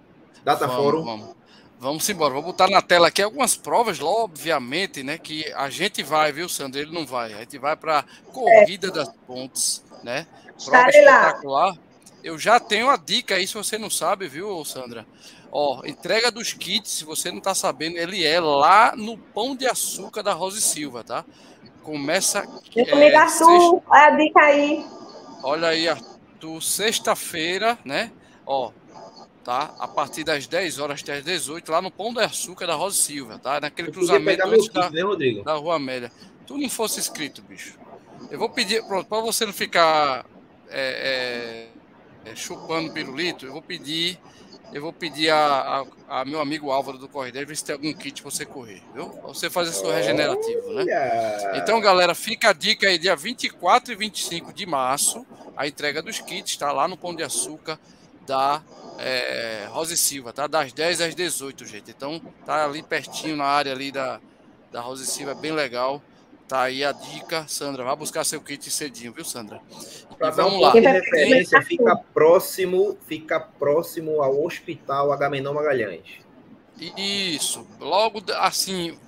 [0.44, 1.04] Data vamos, Fórum.
[1.04, 1.42] Vamos.
[1.78, 2.34] Vamos embora.
[2.34, 5.18] Vou botar na tela aqui algumas provas, obviamente, né?
[5.18, 6.80] Que a gente vai, viu, Sandro?
[6.80, 7.32] Ele não vai.
[7.32, 8.90] A gente vai para Corrida é.
[8.90, 10.26] das Pontes, né?
[10.64, 11.66] Prova espetacular.
[11.72, 11.78] Lá.
[12.22, 15.04] Eu já tenho a dica aí, se você não sabe, viu, Sandra?
[15.50, 19.66] Ó, entrega dos kits, se você não tá sabendo, ele é lá no Pão de
[19.66, 21.24] Açúcar da Rose Silva, tá?
[21.82, 22.42] Começa.
[22.74, 23.60] Vem comigo, é, Arthur.
[23.60, 23.82] Sexta...
[23.88, 24.86] Olha a dica aí.
[25.42, 26.11] Olha aí, Arthur.
[26.60, 28.12] Sexta-feira, né?
[28.46, 28.72] Ó,
[29.44, 29.74] tá?
[29.78, 32.96] A partir das 10 horas até as 18, lá no Pão de Açúcar da Rose
[32.96, 33.60] Silva, tá?
[33.60, 35.02] Naquele cruzamento antes da, né,
[35.44, 36.10] da Rua Amélia.
[36.46, 37.78] Tu não fosse inscrito, bicho.
[38.30, 40.24] Eu vou pedir, pronto, para você não ficar
[40.68, 41.68] é,
[42.24, 44.18] é, é, chupando pirulito, eu vou pedir,
[44.72, 47.92] eu vou pedir a, a, a meu amigo Álvaro do Correio, ver se tem algum
[47.92, 49.10] kit para você correr, viu?
[49.10, 50.84] Pra você fazer seu regenerativo, né?
[51.58, 56.20] Então, galera, fica a dica aí, dia 24 e 25 de março, a entrega dos
[56.20, 57.78] kits, tá lá no Pão de Açúcar
[58.26, 58.62] da
[58.98, 60.46] é, Rosa Silva, tá?
[60.46, 61.90] Das 10 às 18, gente.
[61.90, 64.20] Então, tá ali pertinho na área ali da,
[64.70, 66.02] da Rosa Silva, é bem legal.
[66.52, 67.82] Tá aí a dica, Sandra.
[67.82, 69.58] Vá buscar seu kit cedinho, viu, Sandra?
[70.18, 70.70] Pra e vamos um lá.
[70.74, 76.20] Referência, fica próximo, fica próximo ao Hospital Agamenon Magalhães.
[76.94, 77.66] Isso.
[77.80, 78.98] Logo assim,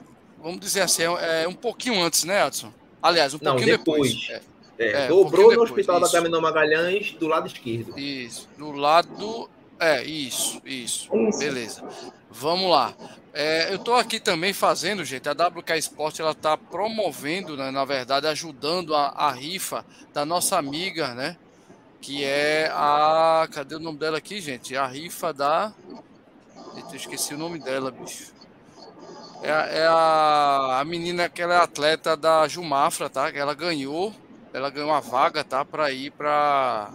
[0.42, 2.72] vamos dizer assim, é, é um pouquinho antes, né, Adson?
[3.02, 4.14] Aliás, um Não, pouquinho depois.
[4.14, 4.42] depois.
[4.78, 6.12] É, é, dobrou um no Hospital isso.
[6.12, 7.98] da Agamenon Magalhães do lado esquerdo.
[7.98, 8.48] Isso.
[8.56, 9.50] Do lado.
[9.78, 11.14] É, isso, isso.
[11.14, 11.38] isso.
[11.38, 11.84] Beleza.
[12.36, 12.92] Vamos lá.
[13.32, 17.84] É, eu estou aqui também fazendo, gente, a WK Sport ela está promovendo, né, na
[17.84, 21.36] verdade, ajudando a, a, rifa da nossa amiga, né?
[22.00, 23.48] Que é a.
[23.52, 24.76] Cadê o nome dela aqui, gente?
[24.76, 25.72] A rifa da.
[26.76, 28.34] Eita, eu esqueci o nome dela, bicho.
[29.40, 33.30] É, é a, a menina que ela é atleta da Jumafra, tá?
[33.30, 34.12] Ela ganhou,
[34.52, 35.64] ela ganhou uma vaga, tá?
[35.64, 36.90] Para ir para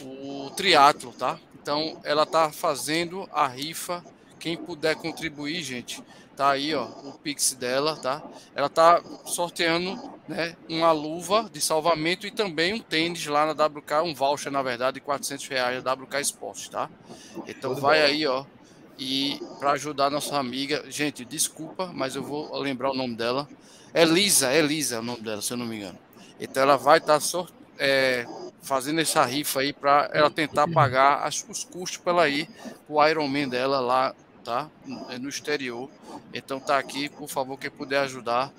[0.00, 1.38] o triatlo, tá?
[1.60, 4.02] Então ela tá fazendo a rifa
[4.38, 6.02] quem puder contribuir, gente,
[6.36, 8.22] tá aí, ó, o Pix dela, tá?
[8.54, 14.02] Ela tá sorteando, né, uma luva de salvamento e também um tênis lá na WK,
[14.04, 16.88] um voucher, na verdade, de 400 reais da WK Esportes, tá?
[17.46, 18.44] Então vai aí, ó,
[18.98, 23.48] e para ajudar a nossa amiga, gente, desculpa, mas eu vou lembrar o nome dela.
[23.94, 25.98] Elisa, Elisa é o nome dela, se eu não me engano.
[26.40, 27.46] Então ela vai estar tá
[27.78, 28.26] é,
[28.60, 32.48] fazendo essa rifa aí para ela tentar pagar as, os custos para ela ir
[32.88, 34.14] o Ironman dela lá
[34.48, 34.70] tá?
[35.10, 35.90] É no exterior.
[36.32, 38.50] Então tá aqui, por favor, quem puder ajudar,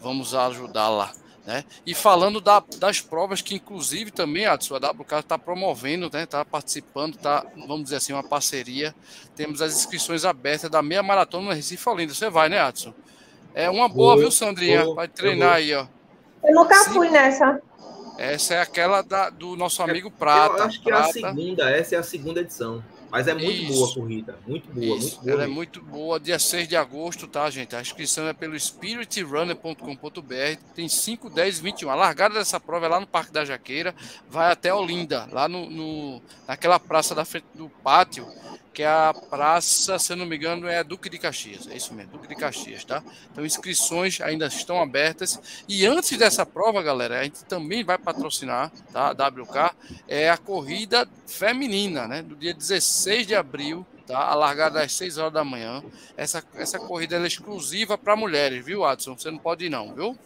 [0.00, 1.12] vamos ajudar lá.
[1.44, 1.64] Né?
[1.84, 6.26] E falando da, das provas que, inclusive, também a WK está promovendo, está né?
[6.26, 8.94] Tá participando, tá, vamos dizer assim, uma parceria.
[9.36, 12.14] Temos as inscrições abertas da meia maratona no Recife Olinda.
[12.14, 12.94] Você vai, né, Adson?
[13.54, 14.84] É uma boa, vou, viu, Sandrinha?
[14.84, 15.86] Vou, vai treinar aí, ó.
[16.42, 16.92] Eu nunca Sim.
[16.92, 17.60] fui nessa.
[18.16, 20.58] Essa é aquela da, do nosso amigo Prata.
[20.58, 21.06] Eu acho que Prata.
[21.06, 22.82] é a segunda, essa é a segunda edição.
[23.10, 23.72] Mas é muito Isso.
[23.72, 24.38] boa a corrida.
[24.46, 25.00] Muito boa, Isso.
[25.00, 25.32] muito boa.
[25.32, 26.20] Ela é muito boa.
[26.20, 27.74] Dia 6 de agosto, tá, gente?
[27.74, 30.62] A inscrição é pelo spiritrunner.com.br.
[30.74, 31.90] Tem 5, 10, 21.
[31.90, 33.94] A largada dessa prova é lá no Parque da Jaqueira.
[34.28, 38.26] Vai até Olinda, lá no, no naquela praça da frente do pátio,
[38.78, 41.66] que é a praça, se eu não me engano, é Duque de Caxias.
[41.66, 43.02] É isso mesmo, Duque de Caxias, tá?
[43.32, 45.64] Então, inscrições ainda estão abertas.
[45.68, 49.08] E antes dessa prova, galera, a gente também vai patrocinar, tá?
[49.08, 49.74] A WK,
[50.06, 52.22] é a corrida feminina, né?
[52.22, 54.28] Do dia 16 de abril, tá?
[54.28, 55.82] A largada às 6 horas da manhã.
[56.16, 59.18] Essa, essa corrida é exclusiva para mulheres, viu, Adson?
[59.18, 60.16] Você não pode ir, não, viu?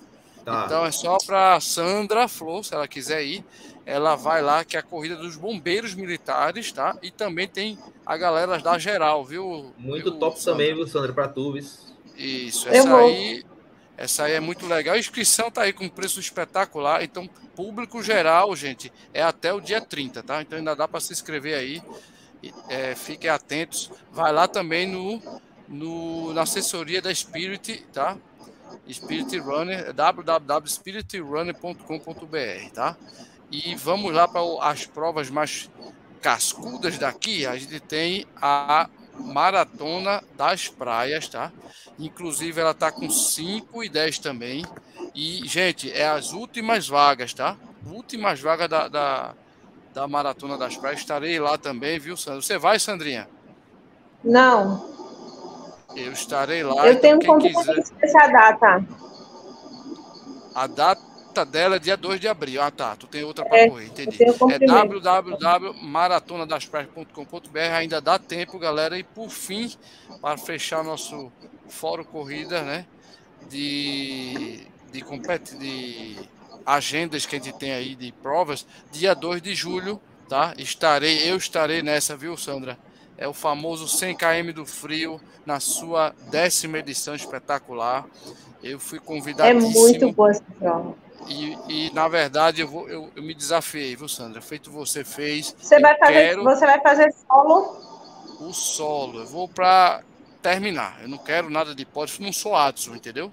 [0.44, 0.64] Tá.
[0.66, 3.42] Então é só para Sandra Flor, se ela quiser ir
[3.84, 6.96] ela vai lá, que é a corrida dos bombeiros militares, tá?
[7.02, 9.72] E também tem a galera da geral, viu?
[9.76, 10.52] Muito viu, top Sandra?
[10.52, 11.56] também, viu, Sandra, para tu,
[12.16, 13.44] Isso, essa aí,
[13.96, 14.94] essa aí é muito legal.
[14.94, 19.80] A inscrição tá aí com preço espetacular, então público geral, gente, é até o dia
[19.80, 20.42] 30, tá?
[20.42, 21.82] Então ainda dá para se inscrever aí.
[22.68, 23.90] É, fiquem atentos.
[24.10, 25.22] Vai lá também no,
[25.68, 28.16] no, na assessoria da Spirit, tá?
[28.90, 32.96] Spirit Runner, www.spiritrunner.com.br, tá?
[33.52, 35.70] E vamos lá para as provas mais
[36.22, 37.46] cascudas daqui.
[37.46, 38.88] A gente tem a
[39.18, 41.52] Maratona das Praias, tá?
[41.98, 44.64] Inclusive, ela tá com 5 e 10 também.
[45.14, 47.56] E, gente, é as últimas vagas, tá?
[47.86, 49.34] Últimas vagas da, da,
[49.92, 51.00] da Maratona das Praias.
[51.00, 52.40] Estarei lá também, viu, Sandra?
[52.40, 53.28] Você vai, Sandrinha?
[54.24, 54.90] Não.
[55.94, 56.86] Eu estarei lá.
[56.86, 57.94] Eu então, tenho um compromisso quiser...
[58.00, 58.84] essa data.
[60.54, 62.60] A data data dela é dia 2 de abril.
[62.60, 62.94] Ah, tá.
[62.94, 64.18] Tu tem outra para é, correr, entendi.
[64.22, 67.58] É www.maratonadaspraias.com.br.
[67.74, 68.98] Ainda dá tempo, galera.
[68.98, 69.72] E por fim,
[70.20, 71.32] para fechar nosso
[71.68, 72.84] fórum corrida, né?
[73.48, 74.60] De,
[74.92, 75.56] de, compet...
[75.56, 76.16] de
[76.64, 80.54] agendas que a gente tem aí de provas, dia 2 de julho, tá?
[80.58, 82.78] Estarei, eu estarei nessa, viu, Sandra?
[83.18, 88.06] É o famoso 100 km do frio na sua décima edição espetacular.
[88.62, 89.50] Eu fui convidado.
[89.50, 90.94] É muito boa essa prova.
[91.28, 94.40] E, e, na verdade eu, vou, eu, eu, me desafiei, viu, Sandra?
[94.40, 95.54] Feito você fez.
[95.58, 96.44] Você vai fazer, quero...
[96.44, 97.76] você vai fazer solo?
[98.40, 99.20] O solo.
[99.20, 100.02] Eu vou para
[100.42, 100.98] terminar.
[101.02, 103.32] Eu não quero nada de pódio, não sou Adson, entendeu?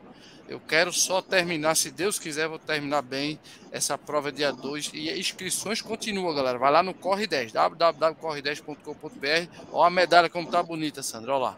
[0.50, 3.40] Eu quero só terminar, se Deus quiser, vou terminar bem
[3.72, 4.90] essa prova dia 2.
[4.96, 6.58] E inscrições continuam, galera.
[6.58, 9.48] Vai lá no Corre 10, www.corre10.com.br.
[9.72, 11.36] Olha a medalha como tá bonita, Sandra.
[11.36, 11.56] Olha lá.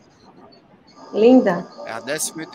[1.14, 1.66] Linda.
[1.86, 2.46] É a décima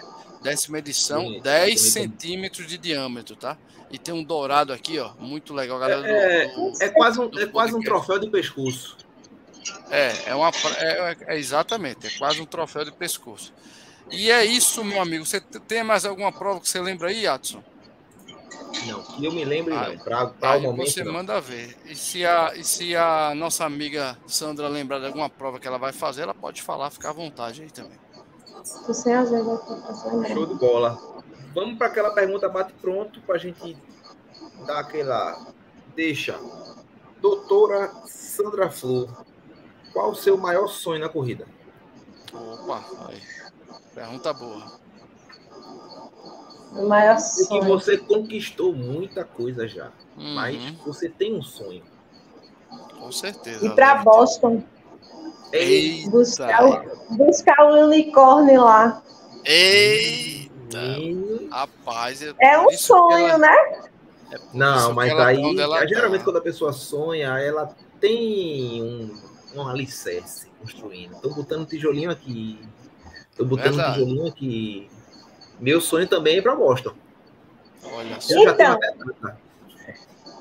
[0.51, 3.57] décima edição, Bonito, 10 centímetros de diâmetro, tá?
[3.91, 6.07] E tem um dourado aqui, ó, muito legal, galera.
[6.07, 8.97] É, do, do, é quase, um, é quase um troféu de pescoço.
[9.91, 13.53] É, é, uma, é, é, exatamente, é quase um troféu de pescoço.
[14.11, 15.27] E é isso, meu amigo.
[15.27, 17.63] Você tem mais alguma prova que você lembra aí, Adson?
[18.87, 19.99] Não, que eu me lembro ah, não.
[19.99, 20.91] Para o momento.
[20.91, 21.13] Você não.
[21.13, 21.77] manda ver.
[21.87, 25.79] E se, a, e se a nossa amiga Sandra lembrar de alguma prova que ela
[25.79, 28.06] vai fazer, ela pode falar, fica à vontade aí também.
[28.87, 30.99] Você ajuda a Show de bola.
[31.55, 33.77] Vamos para aquela pergunta bate pronto para a gente
[34.67, 35.47] dar aquela
[35.95, 36.39] deixa.
[37.21, 39.25] Doutora Sandra Flor,
[39.93, 41.47] qual o seu maior sonho na corrida?
[42.33, 43.23] Opa, aí.
[43.95, 44.81] pergunta boa.
[46.73, 47.49] O maior sonho.
[47.49, 50.35] Porque você conquistou muita coisa já, uhum.
[50.35, 51.85] mas você tem um sonho.
[52.99, 53.65] Com certeza.
[53.65, 54.63] E para Boston.
[55.53, 56.11] Eita.
[56.11, 59.03] Buscar, o, buscar o unicórnio lá.
[59.45, 60.51] Eita!
[61.51, 63.39] Rapaz, é, é um sonho, ela...
[63.39, 63.57] né?
[64.33, 65.41] É não, mas aí,
[65.89, 69.17] geralmente, quando a pessoa sonha, ela tem um,
[69.55, 71.15] um alicerce construindo.
[71.15, 72.59] Estou botando um tijolinho aqui.
[73.31, 74.03] Estou botando Verdade.
[74.03, 74.91] um tijolinho aqui.
[75.61, 76.93] Meu sonho também é para Boston.
[77.85, 78.35] Olha só.
[78.35, 78.79] Então,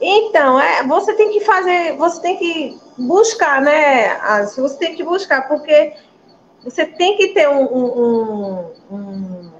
[0.02, 4.18] então, é, você tem que fazer, você tem que buscar, né?
[4.46, 5.93] Você tem que buscar, porque
[6.64, 9.52] você tem que ter um, um, um,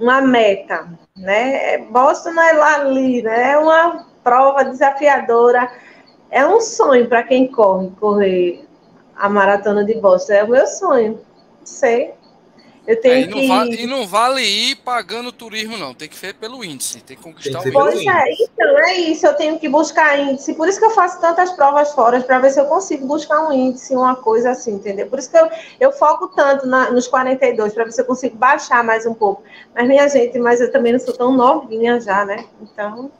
[0.00, 1.78] uma meta, né?
[1.78, 3.52] Boston não é lá ali, né?
[3.52, 5.70] É uma prova desafiadora,
[6.30, 8.66] é um sonho para quem corre, correr
[9.16, 11.20] a maratona de Boston, é o meu sonho.
[11.64, 12.14] Sei.
[12.88, 13.48] Eu tenho é, e, não que...
[13.48, 15.92] vale, e não vale ir pagando turismo, não.
[15.92, 17.02] Tem que ser pelo índice.
[17.02, 19.26] Tem que conquistar tem que o Pois é, então é isso.
[19.26, 20.54] Eu tenho que buscar índice.
[20.54, 23.52] Por isso que eu faço tantas provas fora, para ver se eu consigo buscar um
[23.52, 25.06] índice, uma coisa assim, entendeu?
[25.06, 28.38] Por isso que eu, eu foco tanto na, nos 42, para ver se eu consigo
[28.38, 29.42] baixar mais um pouco.
[29.74, 32.46] Mas, minha gente, mas eu também não sou tão novinha já, né?
[32.62, 33.12] Então,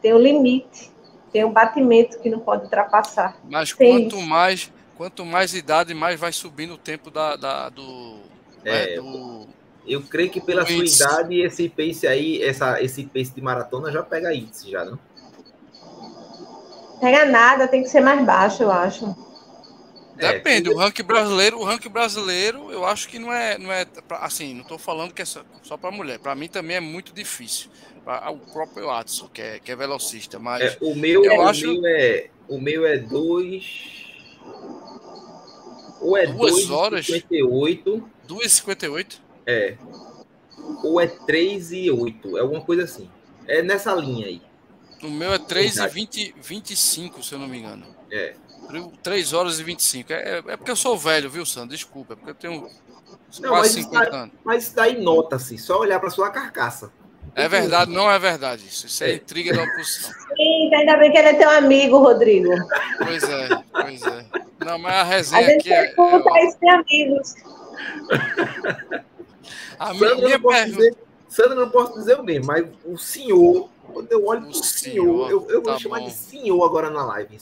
[0.00, 0.92] tem um limite.
[1.32, 3.36] Tem um batimento que não pode ultrapassar.
[3.50, 8.23] Mas quanto mais, quanto mais idade, mais vai subindo o tempo da, da do
[8.64, 9.46] é, do...
[9.86, 14.02] Eu creio que pela sua idade, esse pace aí, essa, esse pace de maratona já
[14.02, 14.98] pega índice, já, não?
[17.00, 19.14] Pega nada, tem que ser mais baixo, eu acho.
[20.16, 23.84] É, Depende, o ranking brasileiro, o ranking brasileiro, eu acho que não é, não é
[24.20, 26.18] assim, não estou falando que é só, só para mulher.
[26.18, 27.68] Para mim também é muito difícil.
[28.04, 31.42] Pra, o próprio Watson, que é, que é velocista, mas é, o meu, eu o
[31.42, 31.66] acho...
[31.66, 33.64] meu é o meu é dois
[36.00, 37.06] Ou é 2 horas?
[37.06, 38.13] 58.
[38.28, 39.20] 2,58?
[39.46, 39.76] É.
[40.82, 42.38] Ou é 3 e 8.
[42.38, 43.08] É alguma coisa assim.
[43.46, 44.42] É nessa linha aí.
[45.02, 47.84] O meu é 3 e 20, 25, se eu não me engano.
[48.10, 48.34] É.
[49.02, 50.12] 3 horas e 25.
[50.12, 51.76] É, é porque eu sou velho, viu, Sandro?
[51.76, 52.14] Desculpa.
[52.14, 52.70] É porque eu tenho
[53.40, 54.34] não, quase mas 50 anos.
[54.44, 55.58] Mas isso daí nota-se.
[55.58, 56.90] Só olhar para sua carcaça.
[57.36, 58.86] É verdade, não é verdade isso.
[58.86, 59.14] Isso é, é.
[59.16, 60.12] intriga da oposição.
[60.36, 62.50] Sim, ainda bem que ele é teu amigo, Rodrigo.
[62.98, 64.26] Pois é, pois é.
[64.64, 65.94] Não, mas a resenha a gente aqui é.
[65.94, 66.46] Conta é...
[66.46, 67.34] isso de amigos.
[69.78, 70.64] A Sandra, minha não pergunta...
[70.66, 70.96] dizer,
[71.28, 75.26] Sandra, não posso dizer o mesmo, mas o senhor, quando eu olho o pro senhor,
[75.26, 76.06] senhor eu, eu tá vou chamar bom.
[76.06, 77.38] de senhor agora na live.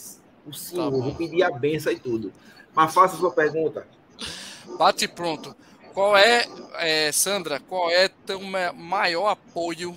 [0.46, 2.32] O senhor, tá vou pedir a benção e tudo.
[2.74, 3.86] Mas faça a sua pergunta.
[4.78, 5.54] Bate pronto.
[5.92, 6.46] Qual é,
[6.78, 9.94] é, Sandra, qual é teu maior apoio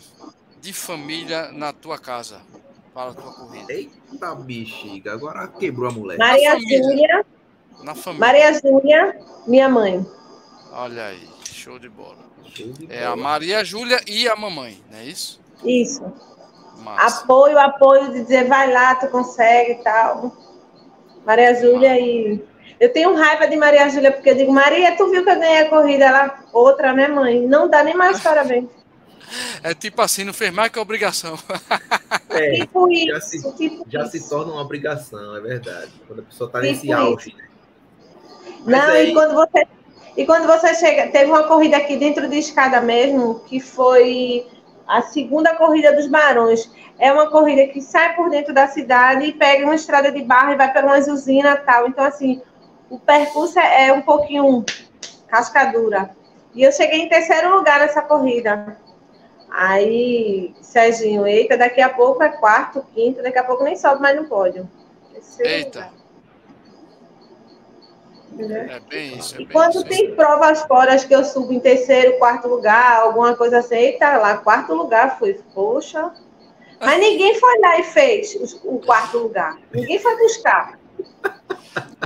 [0.59, 2.41] de família na tua casa
[2.93, 3.71] para a tua corrida?
[3.71, 6.17] Eita bexiga, agora quebrou a mulher.
[6.17, 7.25] Maria Júlia.
[7.81, 8.19] Na família.
[8.27, 10.05] Maria Júlia, minha mãe.
[10.77, 12.17] Olha aí, show de bola.
[12.53, 13.13] Show de é bola.
[13.13, 15.39] a Maria Júlia e a mamãe, não é isso?
[15.63, 16.03] Isso.
[16.79, 17.21] Massa.
[17.21, 20.35] Apoio, apoio de dizer vai lá, tu consegue e tal.
[21.25, 22.43] Maria Júlia e
[22.77, 25.61] eu tenho raiva de Maria Júlia, porque eu digo, Maria, tu viu que eu ganhei
[25.61, 26.05] a corrida?
[26.05, 27.47] Ela, outra, né, mãe?
[27.47, 28.69] Não dá nem mais parabéns.
[29.63, 31.35] É tipo assim, não fez mais que obrigação.
[32.29, 35.91] É, tipo isso, já, se, tipo já se torna uma obrigação, é verdade.
[36.05, 37.47] Quando a pessoa está tipo nesse auge, né?
[38.65, 39.09] Não, aí...
[39.09, 39.67] e quando você.
[40.15, 44.47] E quando você chega, teve uma corrida aqui dentro de escada mesmo, que foi
[44.87, 46.71] a segunda corrida dos Barões.
[46.97, 50.53] É uma corrida que sai por dentro da cidade e pega uma estrada de barro
[50.53, 51.87] e vai para uma usina tal.
[51.87, 52.41] Então, assim,
[52.89, 54.63] o percurso é, é um pouquinho
[55.27, 56.11] cascadura.
[56.53, 58.77] E eu cheguei em terceiro lugar nessa corrida.
[59.49, 64.15] Aí, Serginho, eita, daqui a pouco é quarto, quinto, daqui a pouco nem sobe mais
[64.15, 64.69] no pódio.
[65.11, 65.79] Terceiro eita.
[65.79, 66.04] Lugar.
[68.37, 69.37] É bem isso.
[69.37, 73.35] É e quando isso, tem provas fora que eu subo em terceiro, quarto lugar, alguma
[73.35, 76.11] coisa assim, eita, lá, quarto lugar, fui, poxa.
[76.79, 79.57] Mas ninguém foi lá e fez o, quarto lugar.
[79.73, 80.77] Ninguém foi buscar.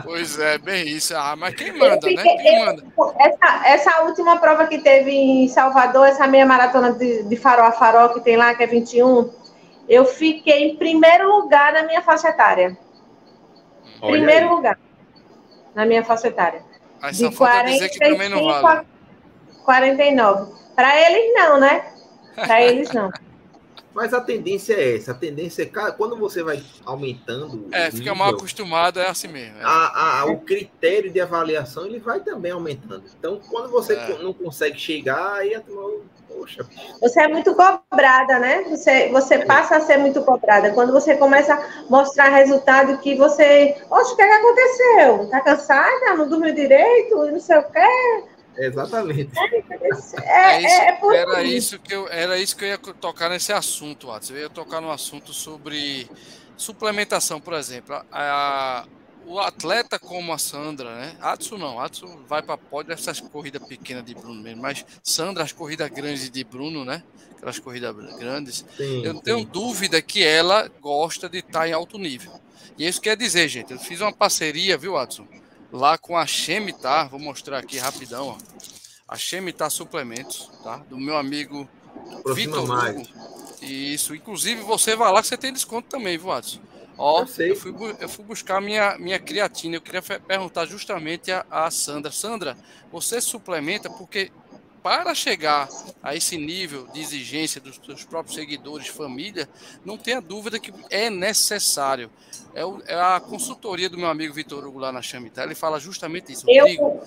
[0.03, 1.15] Pois é, bem isso.
[1.15, 2.23] Ah, mas quem manda, fiquei, né?
[2.23, 2.83] Quem manda?
[3.19, 7.71] Essa, essa última prova que teve em Salvador, essa meia maratona de, de farol a
[7.71, 9.29] farol que tem lá, que é 21,
[9.87, 12.77] eu fiquei em primeiro lugar na minha faixa etária.
[14.01, 14.51] Olha primeiro aí.
[14.51, 14.79] lugar
[15.75, 16.63] na minha faixa etária.
[17.01, 18.67] Mas de 45 vale.
[18.67, 18.85] a
[19.63, 20.53] 49.
[20.75, 21.93] Para eles não, né?
[22.35, 23.11] Para eles não.
[23.93, 25.11] Mas a tendência é essa.
[25.11, 27.67] A tendência é quando você vai aumentando.
[27.71, 29.57] É, fica nível, mal acostumado, é assim mesmo.
[29.57, 29.63] É.
[29.63, 33.03] A, a, o critério de avaliação ele vai também aumentando.
[33.17, 34.17] Então, quando você é.
[34.19, 36.65] não consegue chegar, aí a turma, poxa.
[37.01, 38.63] Você é muito cobrada, né?
[38.69, 40.71] Você, você passa a ser muito cobrada.
[40.71, 43.75] Quando você começa a mostrar resultado que você.
[43.87, 45.29] Poxa, o que, é que aconteceu?
[45.29, 46.15] Tá cansada?
[46.15, 47.15] Não dormiu direito?
[47.15, 49.31] Não sei o quê Exatamente.
[49.39, 49.55] É,
[50.23, 54.07] é, é, isso, era, isso que eu, era isso que eu ia tocar nesse assunto,
[54.07, 54.33] Watson.
[54.33, 56.09] Eu ia tocar no assunto sobre
[56.57, 57.95] suplementação, por exemplo.
[57.95, 58.85] A, a,
[59.25, 61.15] o atleta como a Sandra, né?
[61.21, 65.51] Adson não, Adson vai para pódio essas corridas pequenas de Bruno mesmo, mas Sandra, as
[65.51, 67.03] corridas grandes de Bruno, né?
[67.35, 68.65] Aquelas corridas grandes.
[68.75, 72.39] Sim, eu não tenho dúvida que ela gosta de estar em alto nível.
[72.77, 75.27] E isso quer dizer, gente, eu fiz uma parceria, viu, Adson?
[75.71, 78.37] lá com a Chemitar, vou mostrar aqui rapidão, ó.
[79.07, 80.77] A Chemitar Suplementos, tá?
[80.77, 81.67] Do meu amigo
[82.33, 83.03] Vitor Hugo.
[83.61, 86.59] Isso, inclusive você vai lá que você tem desconto também, viu, Adson?
[87.01, 89.77] Ó, eu, eu, fui, eu fui buscar minha, minha creatina.
[89.77, 92.11] Eu queria perguntar justamente a, a Sandra.
[92.11, 92.57] Sandra,
[92.91, 94.29] você suplementa porque
[94.83, 95.69] para chegar
[96.03, 99.47] a esse nível de exigência dos seus próprios seguidores, família,
[99.85, 102.11] não tenha dúvida que é necessário.
[102.53, 105.79] É, o, é a consultoria do meu amigo Vitor Hugo lá na Chamitar, ele fala
[105.79, 106.45] justamente isso.
[106.49, 107.01] Eu, Rodrigo,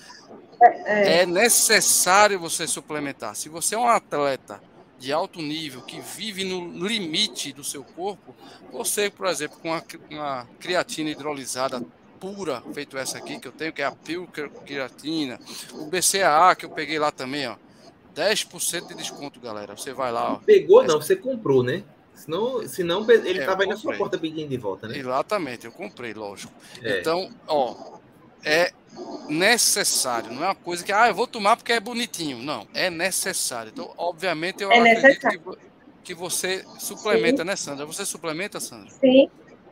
[0.63, 3.37] é, é necessário você suplementar.
[3.37, 4.59] Se você é um atleta
[5.03, 8.33] de alto nível, que vive no limite do seu corpo,
[8.71, 11.83] você, por exemplo, com uma, uma creatina hidrolisada
[12.21, 15.41] pura, feito essa aqui que eu tenho, que é a Pilker Creatina,
[15.73, 17.57] o BCAA que eu peguei lá também, ó.
[18.15, 19.77] 10% de desconto, galera.
[19.77, 20.37] Você vai lá, ó.
[20.37, 21.83] Pegou não, você comprou, né?
[22.15, 24.97] Senão, senão ele é, tava aí na sua porta pedindo de volta, né?
[24.97, 26.53] Exatamente, eu comprei, lógico.
[26.81, 27.01] É.
[27.01, 27.99] Então, ó,
[28.45, 28.73] é
[29.29, 32.39] necessário, não é uma coisa que, ah, eu vou tomar porque é bonitinho.
[32.39, 33.73] Não, é necessário.
[33.73, 35.41] Então, obviamente, eu é acredito que,
[36.05, 37.49] que, você suplementa, Sim.
[37.49, 37.87] né, Sandra?
[37.87, 38.91] Você suplementa, Sandra?
[39.01, 39.31] Sim.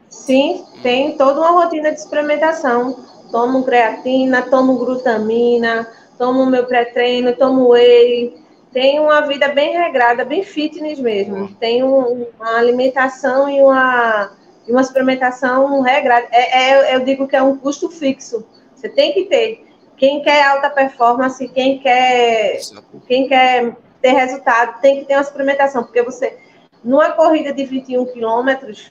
[0.09, 3.05] Sim, tem toda uma rotina de suplementação.
[3.31, 8.35] Tomo creatina, tomo glutamina, tomo meu pré-treino, tomo whey.
[8.73, 11.55] Tenho uma vida bem regrada, bem fitness mesmo.
[11.61, 14.33] Tenho uma alimentação e uma,
[14.69, 16.27] uma suplementação regrada.
[16.33, 18.45] É, é, eu digo que é um custo fixo.
[18.81, 19.67] Você tem que ter.
[19.99, 22.59] quem quer alta performance, quem quer,
[23.07, 26.39] quem quer ter resultado, tem que ter uma suplementação, porque você,
[26.83, 28.91] numa corrida de 21 quilômetros,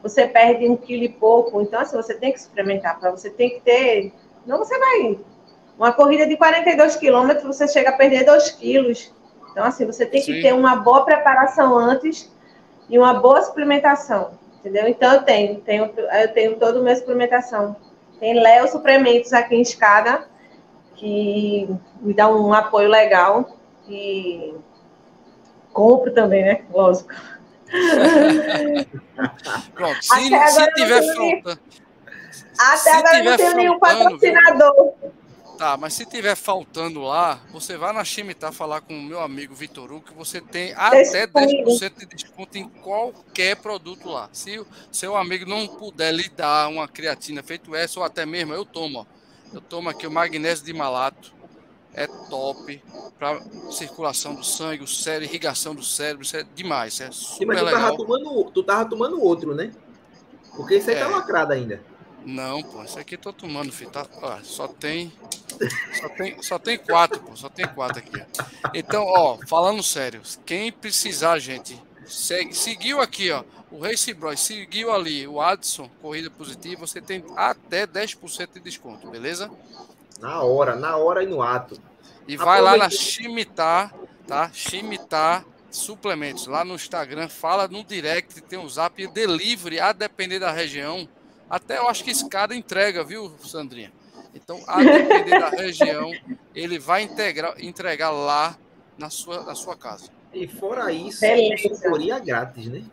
[0.00, 3.50] você perde um quilo e pouco, então assim, você tem que suplementar, para você tem
[3.50, 4.12] que ter,
[4.46, 5.18] não você vai,
[5.76, 9.12] uma corrida de 42 quilômetros, você chega a perder 2 quilos,
[9.50, 10.34] então assim, você tem Sim.
[10.34, 12.32] que ter uma boa preparação antes
[12.88, 14.86] e uma boa suplementação, entendeu?
[14.86, 17.74] Então eu tenho, tenho eu tenho toda a minha suplementação
[18.20, 20.28] tem Léo Suplementos aqui em Escada,
[20.96, 21.68] que
[22.00, 23.56] me dá um apoio legal.
[23.88, 24.54] E
[25.72, 26.62] compro também, né?
[26.70, 27.10] Lógico.
[29.74, 30.28] Pronto, se, se
[30.74, 31.58] tiver falta.
[32.58, 34.94] Até se agora não tenho nenhum patrocinador.
[35.58, 39.56] Tá, mas se tiver faltando lá, você vai na Chimitar falar com o meu amigo
[39.56, 44.30] Vitor Hugo que você tem até 10% de desconto em qualquer produto lá.
[44.32, 48.54] Se o seu amigo não puder lhe dar uma creatina feito essa, ou até mesmo
[48.54, 49.06] eu tomo, ó.
[49.52, 51.34] Eu tomo aqui o magnésio de malato.
[51.92, 52.80] É top
[53.18, 53.42] para
[53.72, 57.58] circulação do sangue, o cérebro, irrigação do cérebro, isso é demais, é super Sim, mas
[57.58, 57.80] tu legal.
[57.80, 59.72] Tava tomando, tu tava tomando outro, né?
[60.54, 61.04] Porque isso aí tá é.
[61.04, 61.82] tá lacrado ainda.
[62.24, 63.90] Não, pô, esse aqui eu tô tomando, filho.
[63.90, 65.12] Tá, ó, só tem.
[66.00, 67.36] Só tem, só tem quatro, pô.
[67.36, 68.22] Só tem quatro aqui.
[68.74, 73.44] Então, ó, falando sério, quem precisar, gente, segue, seguiu aqui, ó.
[73.70, 79.10] O Race Bros, seguiu ali o Adson, corrida positiva, você tem até 10% de desconto,
[79.10, 79.50] beleza?
[80.20, 81.78] Na hora, na hora e no ato.
[82.26, 83.94] E vai lá na Chimitar,
[84.26, 84.50] tá?
[84.52, 90.50] Chimitar suplementos lá no Instagram, fala no direct, tem um zap delivery, a depender da
[90.50, 91.06] região
[91.48, 93.90] até eu acho que escada entrega, viu, Sandrinha?
[94.34, 96.12] Então, a depender da região,
[96.54, 98.56] ele vai integrar, entregar lá
[98.96, 100.10] na sua, na sua casa.
[100.32, 102.84] E fora isso, é consultoria grátis, né?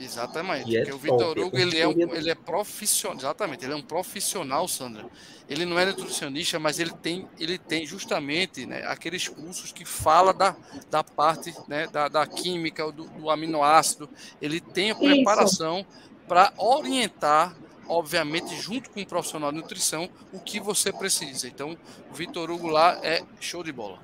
[0.00, 0.76] Exatamente.
[0.76, 3.18] É porque o Vitor Hugo ele é, um, ele é profissional.
[3.18, 5.06] Exatamente, ele é um profissional, Sandra.
[5.48, 10.32] Ele não é nutricionista, mas ele tem, ele tem justamente né, aqueles cursos que fala
[10.32, 10.56] da,
[10.90, 14.08] da parte né, da, da química, do, do aminoácido.
[14.40, 15.84] Ele tem a preparação
[16.26, 17.54] para orientar
[17.88, 21.46] obviamente, junto com um profissional de nutrição, o que você precisa.
[21.46, 21.76] Então,
[22.10, 23.98] o Vitor Hugo lá é show de bola.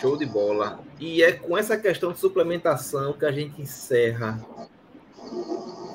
[0.00, 0.80] Show de bola.
[1.00, 4.44] E é com essa questão de suplementação que a gente encerra.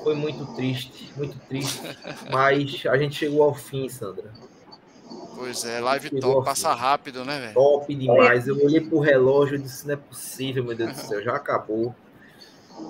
[0.02, 1.80] Foi muito triste, muito triste.
[2.30, 4.32] mas a gente chegou ao fim, Sandra.
[5.36, 7.54] Pois é, live chegou top, passa rápido, né, velho?
[7.54, 8.46] Top demais.
[8.46, 11.94] Eu olhei pro relógio e disse: não é possível, meu Deus do céu, já acabou.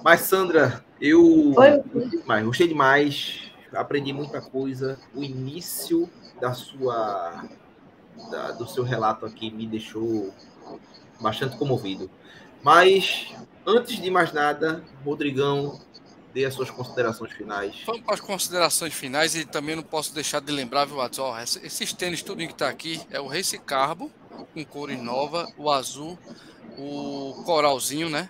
[0.05, 1.53] Mas, Sandra, eu
[2.27, 4.99] mas gostei demais, aprendi muita coisa.
[5.15, 6.09] O início
[6.41, 7.45] da sua
[8.31, 10.33] da, do seu relato aqui me deixou
[11.21, 12.11] bastante comovido.
[12.63, 13.33] Mas,
[13.67, 15.81] antes de mais nada, Rodrigão,
[16.33, 17.83] dê as suas considerações finais.
[17.87, 21.37] Vamos para as considerações finais e também não posso deixar de lembrar, viu, Watson?
[21.39, 24.11] Esses tênis, tudo que está aqui, é o Race Carbo,
[24.55, 26.19] com cores nova, o azul,
[26.79, 28.29] o coralzinho, né?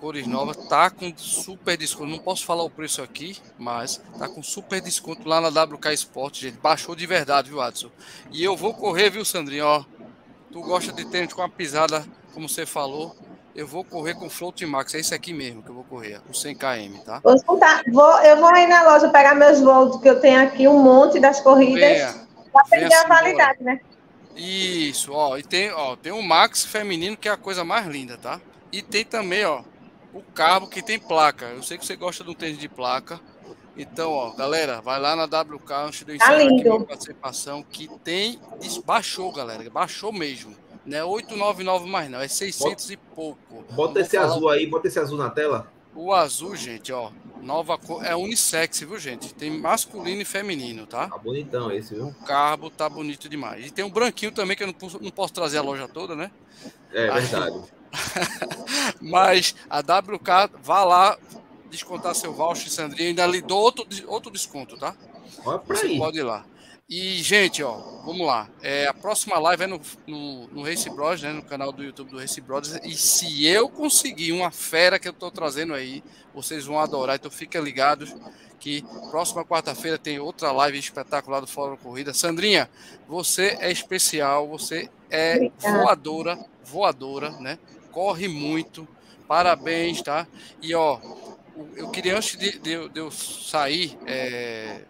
[0.00, 2.10] Cores novas, tá com super desconto.
[2.10, 6.40] Não posso falar o preço aqui, mas tá com super desconto lá na WK Sport,
[6.40, 6.58] gente.
[6.58, 7.90] Baixou de verdade, viu, Adson?
[8.32, 9.66] E eu vou correr, viu, Sandrinho?
[9.66, 9.84] Ó,
[10.52, 13.16] tu gosta de tênis com a pisada, como você falou.
[13.54, 16.34] Eu vou correr com Float Max, é esse aqui mesmo que eu vou correr, o
[16.34, 17.18] 100 km, tá?
[17.24, 20.68] Vou escutar, vou, eu vou aí na loja pegar meus voos, que eu tenho aqui
[20.68, 22.14] um monte das corridas.
[22.52, 23.80] Para perder a validade, né?
[24.36, 28.16] Isso, ó, e tem, ó, tem um Max feminino que é a coisa mais linda,
[28.16, 28.40] tá?
[28.70, 29.62] E tem também, ó,
[30.12, 31.46] o carro que tem placa.
[31.46, 33.20] Eu sei que você gosta de um tênis de placa.
[33.76, 36.84] Então, ó, galera, vai lá na WK antes de tá lindo.
[36.84, 38.40] participação que tem.
[38.84, 39.68] Baixou, galera.
[39.70, 40.54] Baixou mesmo.
[40.84, 42.20] Não é 899 mais, não.
[42.20, 43.64] É 600 bota, e pouco.
[43.72, 45.70] Bota esse azul aí, bota esse azul na tela.
[45.94, 47.10] O azul, gente, ó.
[47.40, 48.04] Nova cor.
[48.04, 49.32] É unissex, viu, gente?
[49.32, 51.08] Tem masculino e feminino, tá?
[51.08, 52.08] Tá bonitão esse, viu?
[52.08, 53.66] O carbo tá bonito demais.
[53.66, 56.16] E tem um branquinho também, que eu não posso, não posso trazer a loja toda,
[56.16, 56.30] né?
[56.92, 57.62] É verdade.
[59.00, 61.18] Mas a WK, vá lá
[61.70, 64.94] descontar seu voucher, Sandrinha, ainda lhe dou outro, outro desconto, tá?
[65.66, 66.44] Você pode ir lá.
[66.88, 68.48] E, gente, ó, vamos lá.
[68.62, 71.32] É, a próxima live é no, no, no Race Bros, né?
[71.32, 72.80] No canal do YouTube do Race Brothers.
[72.82, 76.02] E se eu conseguir uma fera que eu tô trazendo aí,
[76.34, 77.16] vocês vão adorar.
[77.16, 78.16] Então fiquem ligados
[78.58, 82.14] que próxima quarta-feira tem outra live espetacular do Fórum Corrida.
[82.14, 82.70] Sandrinha,
[83.06, 87.58] você é especial, você é voadora, voadora, né?
[87.98, 88.86] Corre muito.
[89.26, 90.24] Parabéns, tá?
[90.62, 91.00] E ó,
[91.74, 94.82] eu queria antes de, de, de eu sair, é,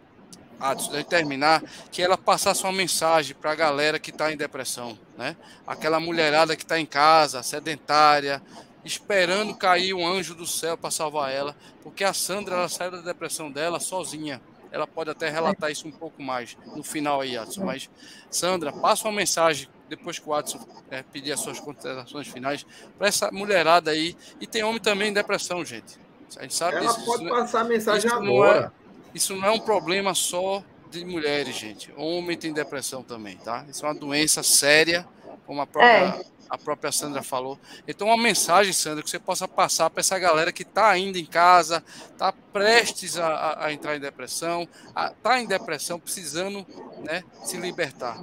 [0.60, 4.98] antes de terminar, que ela passasse uma mensagem para a galera que está em depressão,
[5.16, 5.36] né?
[5.66, 8.42] Aquela mulherada que está em casa, sedentária,
[8.84, 13.00] esperando cair um anjo do céu para salvar ela, porque a Sandra ela saiu da
[13.00, 14.38] depressão dela sozinha.
[14.70, 17.64] ela pode até relatar isso um pouco mais no final aí, Adson.
[17.64, 17.88] Mas,
[18.30, 20.60] Sandra, passa uma mensagem depois que o Adson
[20.90, 22.66] é, pedir as suas considerações finais
[22.96, 24.16] para essa mulherada aí.
[24.40, 25.98] E tem homem também em depressão, gente.
[26.36, 27.04] A gente sabe ela disso.
[27.04, 28.60] pode isso, passar a mensagem isso agora.
[28.60, 28.72] Não é,
[29.14, 31.92] isso não é um problema só de mulheres, gente.
[31.96, 33.64] Homem tem depressão também, tá?
[33.68, 35.06] Isso é uma doença séria,
[35.46, 36.24] como a própria, é.
[36.48, 37.58] a própria Sandra falou.
[37.86, 41.26] Então, uma mensagem, Sandra, que você possa passar para essa galera que está ainda em
[41.26, 46.66] casa, está prestes a, a, entrar em depressão, está em depressão, precisando
[47.02, 48.22] né, se libertar.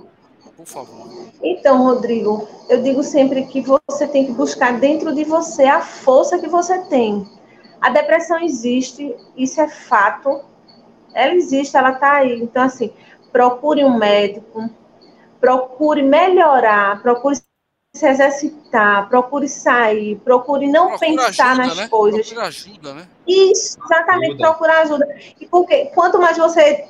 [0.55, 1.07] Por favor.
[1.43, 6.39] Então, Rodrigo, eu digo sempre que você tem que buscar dentro de você a força
[6.39, 7.27] que você tem.
[7.81, 10.41] A depressão existe, isso é fato,
[11.13, 12.41] ela existe, ela está aí.
[12.41, 12.91] Então, assim,
[13.31, 14.69] procure um médico,
[15.39, 21.87] procure melhorar, procure se exercitar, procure sair, procure não procure pensar ajuda, nas né?
[21.87, 22.27] coisas.
[22.27, 23.07] Procure ajuda, né?
[23.25, 24.47] Isso, exatamente, ajuda.
[24.47, 25.15] procurar ajuda.
[25.39, 26.87] E porque quanto mais você.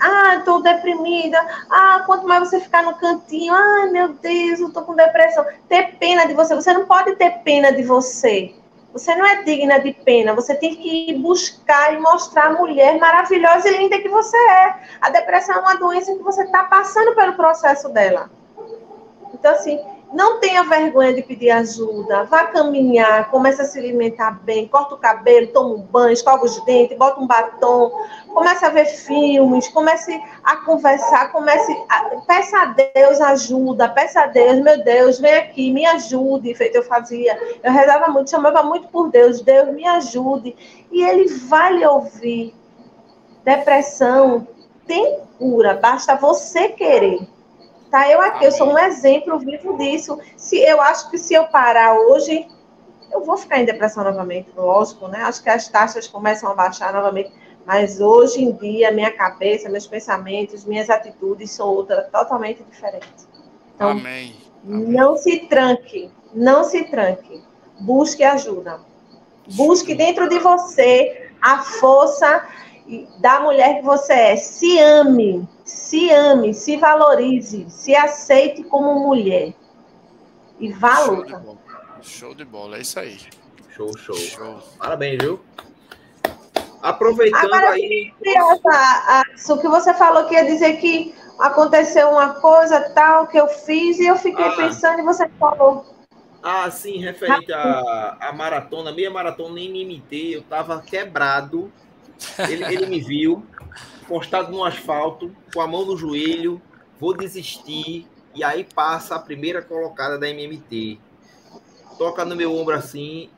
[0.00, 1.38] Ah, estou deprimida.
[1.70, 3.54] Ah, quanto mais você ficar no cantinho.
[3.54, 5.44] Ai, meu Deus, eu estou com depressão.
[5.68, 6.54] Ter pena de você.
[6.54, 8.54] Você não pode ter pena de você.
[8.92, 12.98] Você não é digna de pena, você tem que ir buscar e mostrar a mulher
[12.98, 14.74] maravilhosa e linda que você é.
[15.00, 18.28] A depressão é uma doença que você está passando pelo processo dela.
[19.32, 19.78] Então, assim,
[20.12, 22.24] não tenha vergonha de pedir ajuda.
[22.24, 26.62] Vá caminhar, comece a se alimentar bem, corta o cabelo, toma um banho, escova os
[26.64, 27.92] dentes, bota um batom,
[28.28, 32.04] comece a ver filmes, comece a conversar, comece a...
[32.26, 36.82] peça a Deus ajuda, peça a Deus, meu Deus, vem aqui, me ajude, feito eu
[36.82, 37.38] fazia.
[37.62, 40.56] Eu rezava muito, chamava muito por Deus, Deus me ajude.
[40.90, 42.54] E ele vai lhe ouvir.
[43.44, 44.46] Depressão
[44.86, 47.20] tem cura, basta você querer.
[47.90, 48.08] Tá?
[48.08, 50.18] Eu aqui, eu sou um exemplo vivo disso.
[50.36, 52.46] Se eu acho que se eu parar hoje,
[53.12, 55.22] eu vou ficar em depressão novamente, lógico, né?
[55.22, 57.32] Acho que as taxas começam a baixar novamente.
[57.66, 63.28] Mas hoje em dia, minha cabeça, meus pensamentos, minhas atitudes são outras totalmente diferentes.
[63.74, 64.34] Então, Amém.
[64.64, 64.86] Amém.
[64.88, 67.42] não se tranque, não se tranque.
[67.80, 68.80] Busque ajuda.
[69.48, 72.46] Busque dentro de você a força
[73.18, 74.36] da mulher que você é.
[74.36, 79.54] Se ame, se ame, se valorize, se aceite como mulher.
[80.58, 81.42] E vá à luta.
[82.02, 83.18] Show de bola, é isso aí.
[83.70, 84.16] Show, show.
[84.16, 84.58] show.
[84.78, 85.40] Parabéns, viu?
[86.82, 88.12] Aproveitando Agora, aí.
[89.48, 93.98] o que você falou que ia dizer que aconteceu uma coisa tal que eu fiz
[93.98, 94.56] e eu fiquei ah.
[94.56, 95.84] pensando e você falou.
[96.42, 101.70] Ah, sim, referente à, maratona, meia maratona em MMT, eu tava quebrado
[102.48, 103.44] ele, ele me viu
[104.10, 106.60] postado no asfalto, com a mão no joelho,
[106.98, 108.08] vou desistir.
[108.34, 110.98] E aí passa a primeira colocada da MMT.
[111.96, 113.30] Toca no meu ombro assim.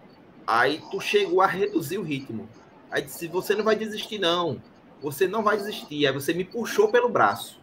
[0.46, 2.48] Aí tu chegou a reduzir o ritmo.
[2.90, 4.60] Aí disse: Você não vai desistir, não.
[5.02, 6.06] Você não vai desistir.
[6.06, 7.60] Aí você me puxou pelo braço.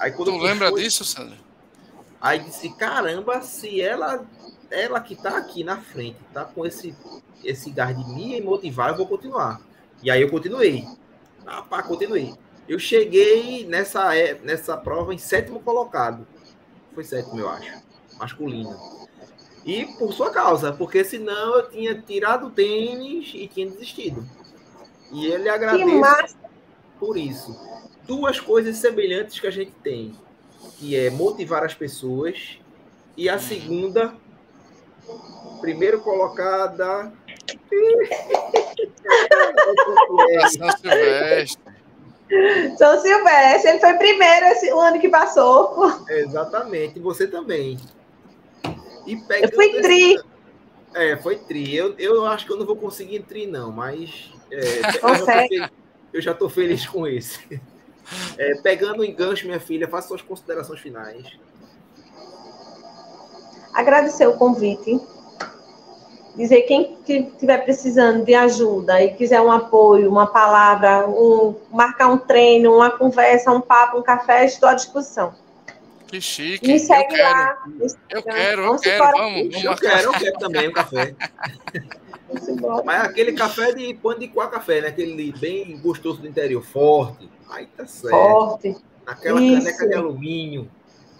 [0.00, 1.36] Aí quando tu lembra foi, disso, Sandra?
[2.20, 4.26] Aí disse: Caramba, se ela
[4.70, 6.94] ela que tá aqui na frente, tá com esse,
[7.42, 9.60] esse gás de me motivar, eu vou continuar.
[10.02, 10.86] E aí eu continuei.
[11.46, 12.34] Ah, pá, continuei.
[12.68, 16.26] Eu cheguei nessa, é, nessa prova em sétimo colocado.
[16.94, 17.82] Foi sétimo, eu acho.
[18.18, 18.76] Masculino.
[19.64, 24.26] E por sua causa, porque senão eu tinha tirado o tênis e tinha desistido.
[25.12, 26.36] E ele agradece
[26.98, 27.58] por isso.
[28.06, 30.14] Duas coisas semelhantes que a gente tem,
[30.78, 32.58] que é motivar as pessoas
[33.16, 34.14] e a segunda,
[35.60, 37.12] primeiro colocada
[40.50, 41.62] São Silvestre.
[42.76, 45.74] São Silvestre, ele foi primeiro esse, o ano que passou.
[46.08, 47.78] Exatamente, você também.
[49.06, 50.20] E eu fui tri.
[50.94, 51.74] É, foi tri.
[51.74, 55.68] Eu, eu acho que eu não vou conseguir tri, não, mas é, Consegue.
[56.12, 57.60] eu já estou feliz com esse.
[58.38, 61.38] É, pegando o enganche, minha filha, faça suas considerações finais.
[63.74, 64.98] Agradecer o convite
[66.38, 72.16] dizer quem estiver precisando de ajuda e quiser um apoio, uma palavra, um, marcar um
[72.16, 75.34] treino, uma conversa, um papo, um café, estou à disposição.
[76.06, 76.66] Que chique.
[76.66, 77.58] Me segue eu lá.
[78.08, 79.64] Eu quero, eu quero, vamos, vamos.
[79.64, 81.14] Eu quero, eu quero também um café.
[82.84, 84.88] Mas aquele café de pão de quatro café, né?
[84.88, 87.28] Aquele bem gostoso do interior, forte.
[87.50, 88.10] Aí tá certo.
[88.10, 88.76] Forte.
[89.04, 89.64] Naquela Isso.
[89.64, 90.70] caneca de alumínio.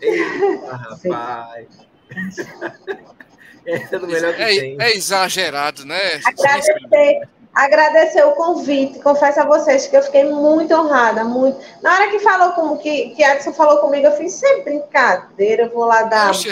[0.01, 1.66] Eita, rapaz.
[3.69, 6.20] É, melhor que é, é exagerado, né?
[6.24, 8.99] Agradecer, agradecer o convite.
[9.01, 11.61] Confesso a vocês que eu fiquei muito honrada, muito.
[11.82, 15.70] Na hora que falou como que, que Adson falou comigo, eu fiz sempre brincadeira, eu
[15.70, 16.32] vou lá dar.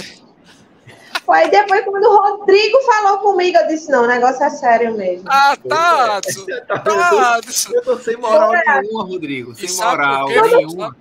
[1.28, 5.28] Aí depois, quando o Rodrigo falou comigo, eu disse, não, o negócio é sério mesmo.
[5.28, 6.20] Ah, tá,
[6.68, 7.40] tá.
[7.72, 9.54] Eu tô sem moral nenhuma, Rodrigo.
[9.56, 10.96] Sem moral nenhuma.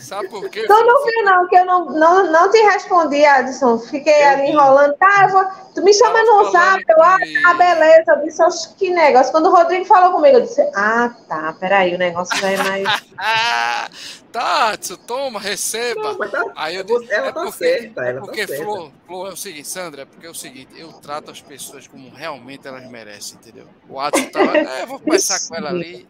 [0.00, 0.66] Sabe por quê?
[0.66, 3.78] Tu não viu, não, que eu não, não, não te respondi, Adson.
[3.78, 4.94] Fiquei eu ali enrolando.
[4.96, 5.44] Tá, vou...
[5.74, 6.84] tu me chama no zap.
[6.88, 8.12] Eu, ah, tá, beleza.
[8.12, 9.32] Eu disse, que negócio.
[9.32, 13.04] Quando o Rodrigo falou comigo, eu disse, ah, tá, peraí, o negócio já é mais.
[14.32, 16.14] tá, Adson, toma, receba.
[16.14, 18.00] Não, tá, Aí eu disse, ela é tá porque, certa.
[18.00, 18.56] Ela é porque, tá.
[18.56, 21.86] Flor, Flor, é o seguinte, Sandra, é porque é o seguinte, eu trato as pessoas
[21.86, 23.66] como realmente elas merecem, entendeu?
[23.88, 26.08] O Adson tava, é, eu vou conversar com ela ali.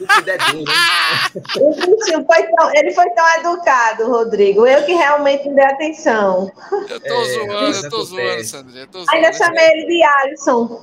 [0.00, 0.64] ele,
[2.24, 4.66] foi tão, ele foi tão educado, Rodrigo.
[4.66, 6.52] Eu que realmente não dei atenção.
[6.88, 8.88] Eu tô é, zoando, eu tô zoando, Sandrinha.
[9.10, 10.80] Ainda chamei ele de Alisson.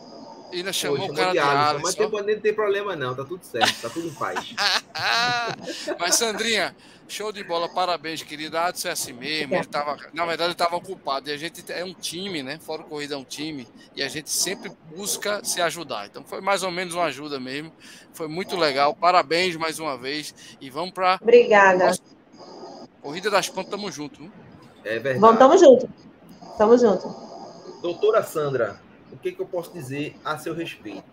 [0.51, 1.59] Ainda chamou o cara de Alisson.
[1.59, 1.81] Alisson.
[1.83, 3.15] Mas tem, não tem problema, não.
[3.15, 4.55] Tá tudo certo, tá tudo em paz.
[5.99, 6.75] mas, Sandrinha,
[7.09, 8.65] Show de bola, parabéns, querida.
[8.65, 9.55] Adson é assim mesmo.
[9.55, 11.29] Ele tava, na verdade, ele estava ocupado.
[11.29, 12.59] E a gente é um time, né?
[12.59, 13.65] Fora Corrida é um time.
[13.95, 16.07] E a gente sempre busca se ajudar.
[16.07, 17.71] Então foi mais ou menos uma ajuda mesmo.
[18.11, 18.93] Foi muito legal.
[18.93, 20.35] Parabéns mais uma vez.
[20.59, 21.17] E vamos para.
[21.21, 21.97] Obrigada.
[23.01, 24.19] Corrida das Pontas, tamo junto.
[24.19, 24.31] Viu?
[24.83, 25.19] É verdade.
[25.19, 25.89] Vamos, tamo junto.
[26.57, 27.07] Tamo junto.
[27.81, 31.03] Doutora Sandra, o que, que eu posso dizer a seu respeito?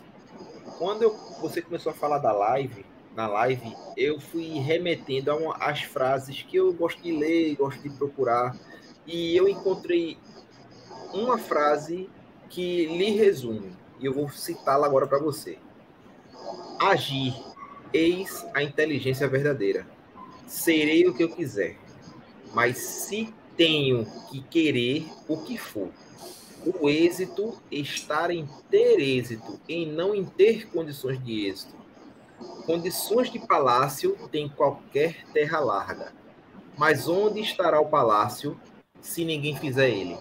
[0.78, 2.84] Quando eu, você começou a falar da live,
[3.14, 7.80] na live, eu fui remetendo a uma, as frases que eu gosto de ler, gosto
[7.80, 8.56] de procurar,
[9.06, 10.18] e eu encontrei
[11.12, 12.10] uma frase
[12.48, 15.58] que lhe resume, e eu vou citá-la agora para você.
[16.80, 17.34] Agir,
[17.92, 19.86] eis a inteligência verdadeira.
[20.46, 21.78] Serei o que eu quiser,
[22.52, 25.88] mas se tenho que querer o que for,
[26.65, 31.85] o êxito estar em ter êxito, em não em ter condições de êxito
[32.66, 36.12] Condições de palácio tem qualquer terra larga.
[36.77, 38.59] Mas onde estará o palácio
[39.01, 40.19] se ninguém fizer ele?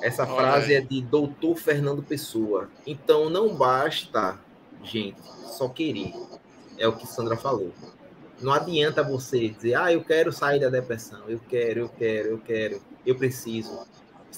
[0.00, 0.74] Essa Olha frase aí.
[0.76, 2.70] é de Doutor Fernando Pessoa.
[2.86, 4.38] Então não basta,
[4.82, 6.14] gente, só querer.
[6.78, 7.72] É o que Sandra falou.
[8.40, 12.38] Não adianta você dizer, ah, eu quero sair da depressão, eu quero, eu quero, eu
[12.38, 13.80] quero, eu preciso.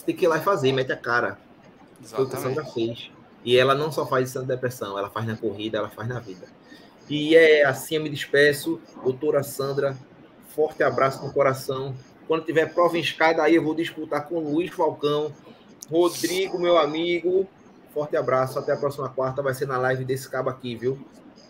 [0.01, 1.37] Você tem que ir lá e fazer, mete a cara.
[2.03, 3.11] Foi o que a Sandra fez.
[3.45, 6.19] E ela não só faz isso na depressão, ela faz na corrida, ela faz na
[6.19, 6.47] vida.
[7.07, 9.95] E é assim eu me despeço, doutora Sandra.
[10.49, 11.95] Forte abraço no coração.
[12.27, 15.35] Quando tiver prova em escada, aí eu vou disputar com o Luiz Falcão,
[15.91, 17.47] Rodrigo, meu amigo.
[17.93, 18.59] Forte abraço.
[18.59, 19.43] Até a próxima quarta.
[19.43, 20.99] Vai ser na live desse cabo aqui, viu?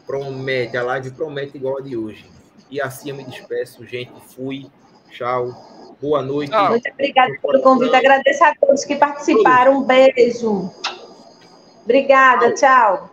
[0.09, 0.77] Promete.
[0.77, 2.29] A live promete igual a de hoje.
[2.69, 4.13] E assim eu me despeço, gente.
[4.35, 4.69] Fui.
[5.11, 5.97] Tchau.
[6.01, 6.51] Boa noite.
[6.51, 7.95] Muito obrigada pelo convite.
[7.95, 9.79] Agradeço a todos que participaram.
[9.79, 10.71] Um beijo.
[11.85, 12.55] Obrigada.
[12.55, 13.11] Tchau.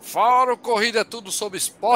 [0.00, 1.84] Fora Corrida é tudo sobre esporte.